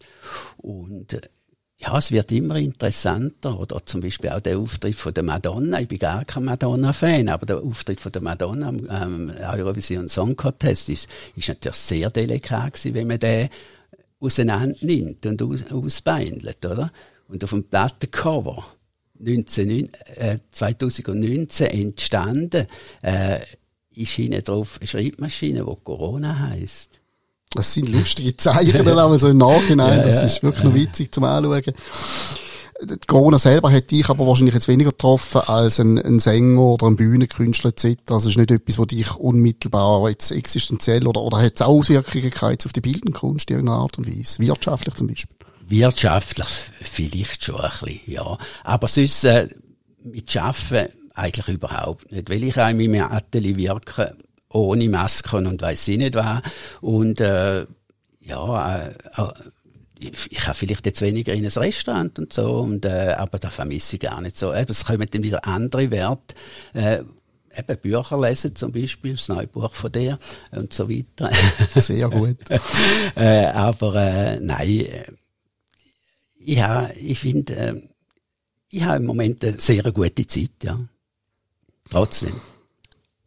Und 0.57 1.13
äh, 1.13 1.21
ja, 1.81 1.97
es 1.97 2.11
wird 2.11 2.31
immer 2.31 2.57
interessanter. 2.57 3.57
Oder 3.57 3.85
zum 3.85 4.01
Beispiel 4.01 4.29
auch 4.31 4.41
der 4.41 4.59
Auftritt 4.59 4.95
von 4.95 5.13
der 5.13 5.23
Madonna. 5.23 5.79
Ich 5.79 5.87
bin 5.87 5.99
gar 5.99 6.25
kein 6.25 6.43
Madonna-Fan, 6.43 7.29
aber 7.29 7.45
der 7.45 7.59
Auftritt 7.59 8.01
von 8.01 8.11
der 8.11 8.21
Madonna 8.21 8.67
am 8.67 8.87
ähm, 8.89 9.33
Eurovision 9.41 10.09
Song 10.09 10.35
Contest 10.35 10.89
ist, 10.89 11.07
ist 11.35 11.47
natürlich 11.47 11.77
sehr 11.77 12.09
delikat 12.09 12.73
gewesen, 12.73 12.95
wenn 12.95 13.07
man 13.07 13.19
den 13.19 13.49
auseinander 14.19 14.75
nimmt 14.81 15.25
und 15.25 15.41
aus, 15.41 15.71
ausbeindelt, 15.71 16.65
oder? 16.65 16.91
Und 17.29 17.43
auf 17.43 17.51
dem 17.51 17.63
Plattencover 17.63 18.65
19, 19.19 19.93
äh, 20.15 20.39
2019 20.51 21.67
entstanden, 21.67 22.67
äh, 23.01 23.39
ist 23.95 24.11
hinten 24.11 24.43
drauf 24.43 24.77
eine 24.79 24.87
Schreibmaschine, 24.87 25.59
die 25.65 25.83
Corona 25.83 26.37
heißt. 26.49 26.98
Das 27.51 27.73
sind 27.73 27.89
lustige 27.89 28.37
Zeichen, 28.37 28.87
aber 28.87 29.17
so 29.17 29.27
im 29.27 29.37
Nachhinein. 29.37 30.03
Das 30.03 30.21
ist 30.21 30.43
wirklich 30.43 30.63
noch 30.63 30.73
witzig 30.73 31.13
zum 31.13 31.23
Anschauen. 31.23 31.73
Corona 33.07 33.37
selber 33.37 33.71
hat 33.71 33.91
dich 33.91 34.07
aber 34.07 34.25
wahrscheinlich 34.25 34.53
jetzt 34.53 34.69
weniger 34.69 34.91
getroffen 34.91 35.41
als 35.41 35.79
ein, 35.79 35.97
ein 35.97 36.19
Sänger 36.19 36.61
oder 36.61 36.87
ein 36.87 36.95
Bühnenkünstler 36.95 37.71
etc. 37.71 37.99
Also 38.09 38.29
es 38.29 38.35
ist 38.35 38.37
nicht 38.37 38.51
etwas, 38.51 38.79
was 38.79 38.87
dich 38.87 39.15
unmittelbar 39.15 40.09
jetzt 40.09 40.31
existenziell 40.31 41.05
oder, 41.05 41.21
oder 41.21 41.41
hat 41.41 41.55
es 41.55 41.61
auch 41.61 41.77
Auswirkungen 41.77 42.31
auf 42.39 42.73
die 42.73 42.81
bildende 42.81 43.11
Kunst 43.11 43.49
in 43.49 43.57
irgendeiner 43.57 43.81
Art 43.81 43.97
und 43.97 44.07
Weise? 44.07 44.39
Wirtschaftlich 44.39 44.95
zum 44.95 45.07
Beispiel? 45.07 45.35
Wirtschaftlich 45.67 46.47
vielleicht 46.81 47.43
schon 47.43 47.59
ein 47.59 47.69
bisschen, 47.69 47.99
ja. 48.05 48.37
Aber 48.63 48.87
sonst, 48.87 49.25
äh, 49.25 49.49
mit 50.03 50.31
Schaffen 50.31 50.87
eigentlich 51.13 51.47
überhaupt 51.49 52.11
nicht, 52.11 52.29
weil 52.29 52.43
ich 52.43 52.57
auch 52.57 52.69
in 52.69 52.77
meinem 52.77 53.11
Atelier 53.11 53.57
wirke, 53.57 54.15
ohne 54.49 54.89
Masken 54.89 55.47
und 55.47 55.61
weiss 55.61 55.87
ich 55.87 55.97
nicht 55.97 56.15
was. 56.15 56.41
Und, 56.81 57.21
äh, 57.21 57.65
ja, 58.21 58.87
äh, 58.87 58.93
ich, 59.99 60.31
ich 60.31 60.47
habe 60.47 60.57
vielleicht 60.57 60.85
jetzt 60.85 61.01
weniger 61.01 61.33
in 61.33 61.45
ein 61.45 61.51
Restaurant 61.51 62.17
und 62.19 62.33
so, 62.33 62.59
und, 62.59 62.85
äh, 62.85 63.15
aber 63.17 63.37
da 63.39 63.49
vermisse 63.49 63.97
ich 63.97 64.01
gar 64.01 64.21
nicht 64.21 64.37
so. 64.37 64.53
Eben, 64.53 64.71
es 64.71 64.85
kommen 64.85 65.07
dann 65.09 65.23
wieder 65.23 65.45
andere 65.45 65.91
Werte, 65.91 66.35
äh, 66.73 67.03
eben 67.57 67.81
Bücher 67.81 68.19
lesen 68.19 68.55
zum 68.55 68.71
Beispiel, 68.71 69.13
das 69.13 69.27
neue 69.27 69.47
Buch 69.47 69.73
von 69.73 69.91
dir 69.91 70.19
und 70.51 70.73
so 70.73 70.89
weiter. 70.89 71.29
Sehr 71.75 72.09
gut. 72.09 72.37
äh, 73.15 73.47
aber 73.47 73.95
äh, 73.95 74.39
nein, 74.39 74.69
äh, 74.69 75.03
ich, 76.39 76.61
ha, 76.63 76.89
ich 76.99 77.19
finde, 77.19 77.55
äh, 77.55 77.81
ich 78.69 78.83
habe 78.83 78.97
im 78.97 79.05
Moment 79.05 79.43
eine 79.43 79.59
sehr 79.59 79.83
gute 79.91 80.27
Zeit, 80.27 80.51
ja. 80.63 80.79
Trotzdem. 81.89 82.39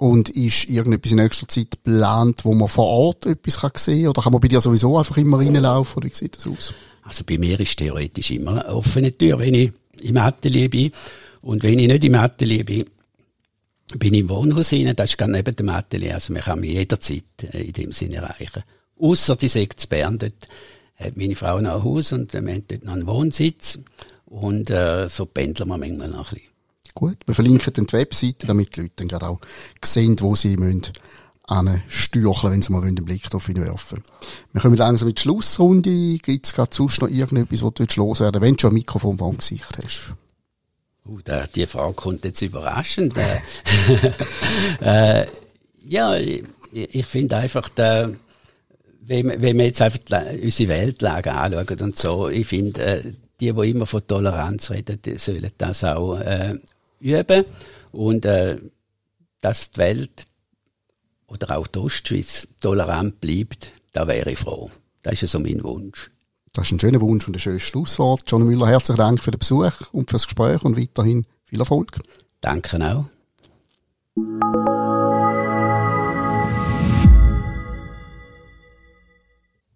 Und 0.02 0.30
ist 0.30 0.68
irgendetwas 0.68 1.12
in 1.12 1.18
nächster 1.18 1.46
Zeit 1.46 1.70
geplant, 1.70 2.44
wo 2.44 2.52
man 2.54 2.66
vor 2.66 2.86
Ort 2.86 3.24
etwas 3.24 3.60
kann 3.60 3.70
sehen 3.76 4.00
kann? 4.02 4.10
Oder 4.10 4.22
kann 4.22 4.32
man 4.32 4.40
bei 4.40 4.48
dir 4.48 4.60
sowieso 4.60 4.98
einfach 4.98 5.16
immer 5.16 5.38
reinlaufen? 5.38 5.98
Oder 5.98 6.10
wie 6.10 6.14
sieht 6.14 6.36
das 6.36 6.48
aus? 6.48 6.74
Also 7.04 7.22
bei 7.22 7.38
mir 7.38 7.60
ist 7.60 7.76
theoretisch 7.76 8.32
immer 8.32 8.64
eine 8.64 8.74
offene 8.74 9.16
Tür, 9.16 9.38
wenn 9.38 9.54
ich 9.54 9.70
im 10.00 10.16
Atelier 10.16 10.68
bin. 10.70 10.90
Und 11.40 11.62
wenn 11.62 11.78
ich 11.78 11.86
nicht 11.86 12.02
im 12.02 12.16
Atelier 12.16 12.64
bin, 12.64 12.86
bin 13.96 14.14
ich 14.14 14.20
im 14.22 14.28
Wohnhaus 14.28 14.72
rein. 14.72 14.92
Das 14.96 15.10
ist 15.10 15.18
gerade 15.18 15.30
neben 15.30 15.54
dem 15.54 15.68
Atelier. 15.68 16.14
Also 16.14 16.32
man 16.32 16.42
kann 16.42 16.58
mich 16.58 16.72
jederzeit 16.72 17.22
äh, 17.52 17.62
in 17.62 17.72
dem 17.72 17.92
Sinne 17.92 18.16
erreichen. 18.16 18.64
Ausser 18.98 19.36
die 19.36 19.46
Sekt 19.46 19.88
Bern. 19.88 20.18
Dort 20.18 20.48
hat 20.96 21.16
meine 21.16 21.36
Frau 21.36 21.60
noch 21.60 21.76
ein 21.76 21.84
Haus 21.84 22.10
und 22.10 22.32
wir 22.32 22.40
haben 22.40 22.64
dort 22.66 22.84
noch 22.84 22.94
einen 22.94 23.06
Wohnsitz. 23.06 23.78
Und 24.26 24.68
äh, 24.68 25.08
so 25.08 25.26
pendeln 25.26 25.68
wir 25.68 25.78
manchmal 25.78 26.08
noch 26.08 26.32
ein 26.32 26.38
bisschen. 26.38 26.51
Gut, 26.94 27.16
wir 27.26 27.34
verlinken 27.34 27.72
dann 27.72 27.86
die 27.86 27.92
Webseite, 27.92 28.46
damit 28.46 28.76
die 28.76 28.82
Leute 28.82 28.92
dann 28.96 29.08
gerade 29.08 29.28
auch 29.28 29.40
sehen, 29.82 30.16
wo 30.20 30.34
sie 30.34 30.56
müssen 30.56 30.92
anstürcheln, 31.46 32.52
wenn 32.52 32.62
sie 32.62 32.72
mal 32.72 32.82
einen 32.82 33.04
Blick 33.04 33.24
darauf 33.24 33.48
werfen 33.48 34.02
Wir 34.52 34.60
kommen 34.60 34.76
langsam 34.76 35.08
mit 35.08 35.18
der 35.18 35.22
Schlussrunde. 35.22 36.18
Gibt 36.18 36.46
es 36.46 36.54
gerade 36.54 36.74
sonst 36.74 37.00
noch 37.00 37.08
irgendetwas, 37.08 37.62
was 37.62 37.74
du 37.74 38.00
loswerden 38.00 38.40
willst, 38.40 38.48
wenn 38.48 38.56
du 38.56 38.60
schon 38.60 38.70
ein 38.70 38.74
Mikrofon 38.74 39.18
vor 39.18 39.30
dem 39.30 39.38
Gesicht 39.38 39.78
hast? 39.82 40.14
Uh, 41.04 41.18
da, 41.24 41.46
die 41.46 41.66
Frage 41.66 41.94
kommt 41.94 42.24
jetzt 42.24 42.42
überraschend. 42.42 43.14
äh, 44.80 45.26
ja, 45.88 46.16
ich, 46.16 46.44
ich 46.72 47.06
finde 47.06 47.38
einfach, 47.38 47.68
der, 47.70 48.12
wenn, 49.00 49.42
wenn 49.42 49.58
wir 49.58 49.64
jetzt 49.64 49.82
einfach 49.82 49.98
die, 49.98 50.42
unsere 50.42 50.68
Weltlage 50.68 51.32
anschauen 51.32 51.80
und 51.80 51.98
so, 51.98 52.28
ich 52.28 52.46
finde, 52.46 52.82
äh, 52.82 53.12
die, 53.40 53.52
die 53.52 53.70
immer 53.70 53.86
von 53.86 54.06
Toleranz 54.06 54.70
reden, 54.70 55.02
die 55.02 55.18
sollen 55.18 55.50
das 55.58 55.82
auch 55.82 56.20
äh, 56.20 56.60
üben 57.02 57.44
und 57.92 58.24
äh, 58.24 58.58
dass 59.40 59.72
die 59.72 59.78
Welt 59.78 60.26
oder 61.26 61.56
auch 61.58 61.66
die 61.66 61.78
Ostschweiz 61.78 62.48
tolerant 62.60 63.20
bleibt, 63.20 63.72
da 63.92 64.06
wäre 64.06 64.32
ich 64.32 64.38
froh. 64.38 64.70
Das 65.02 65.22
ist 65.22 65.32
so 65.32 65.40
mein 65.40 65.62
Wunsch. 65.64 66.10
Das 66.52 66.66
ist 66.66 66.72
ein 66.72 66.80
schöner 66.80 67.00
Wunsch 67.00 67.26
und 67.26 67.36
ein 67.36 67.40
schönes 67.40 67.62
Schlusswort. 67.62 68.24
John 68.26 68.46
Müller, 68.46 68.68
herzlichen 68.68 68.98
Dank 68.98 69.22
für 69.22 69.30
den 69.30 69.38
Besuch 69.38 69.92
und 69.92 70.10
fürs 70.10 70.26
Gespräch 70.26 70.62
und 70.62 70.78
weiterhin 70.78 71.26
viel 71.44 71.60
Erfolg. 71.60 71.98
Danke 72.40 72.78
auch. 72.84 74.81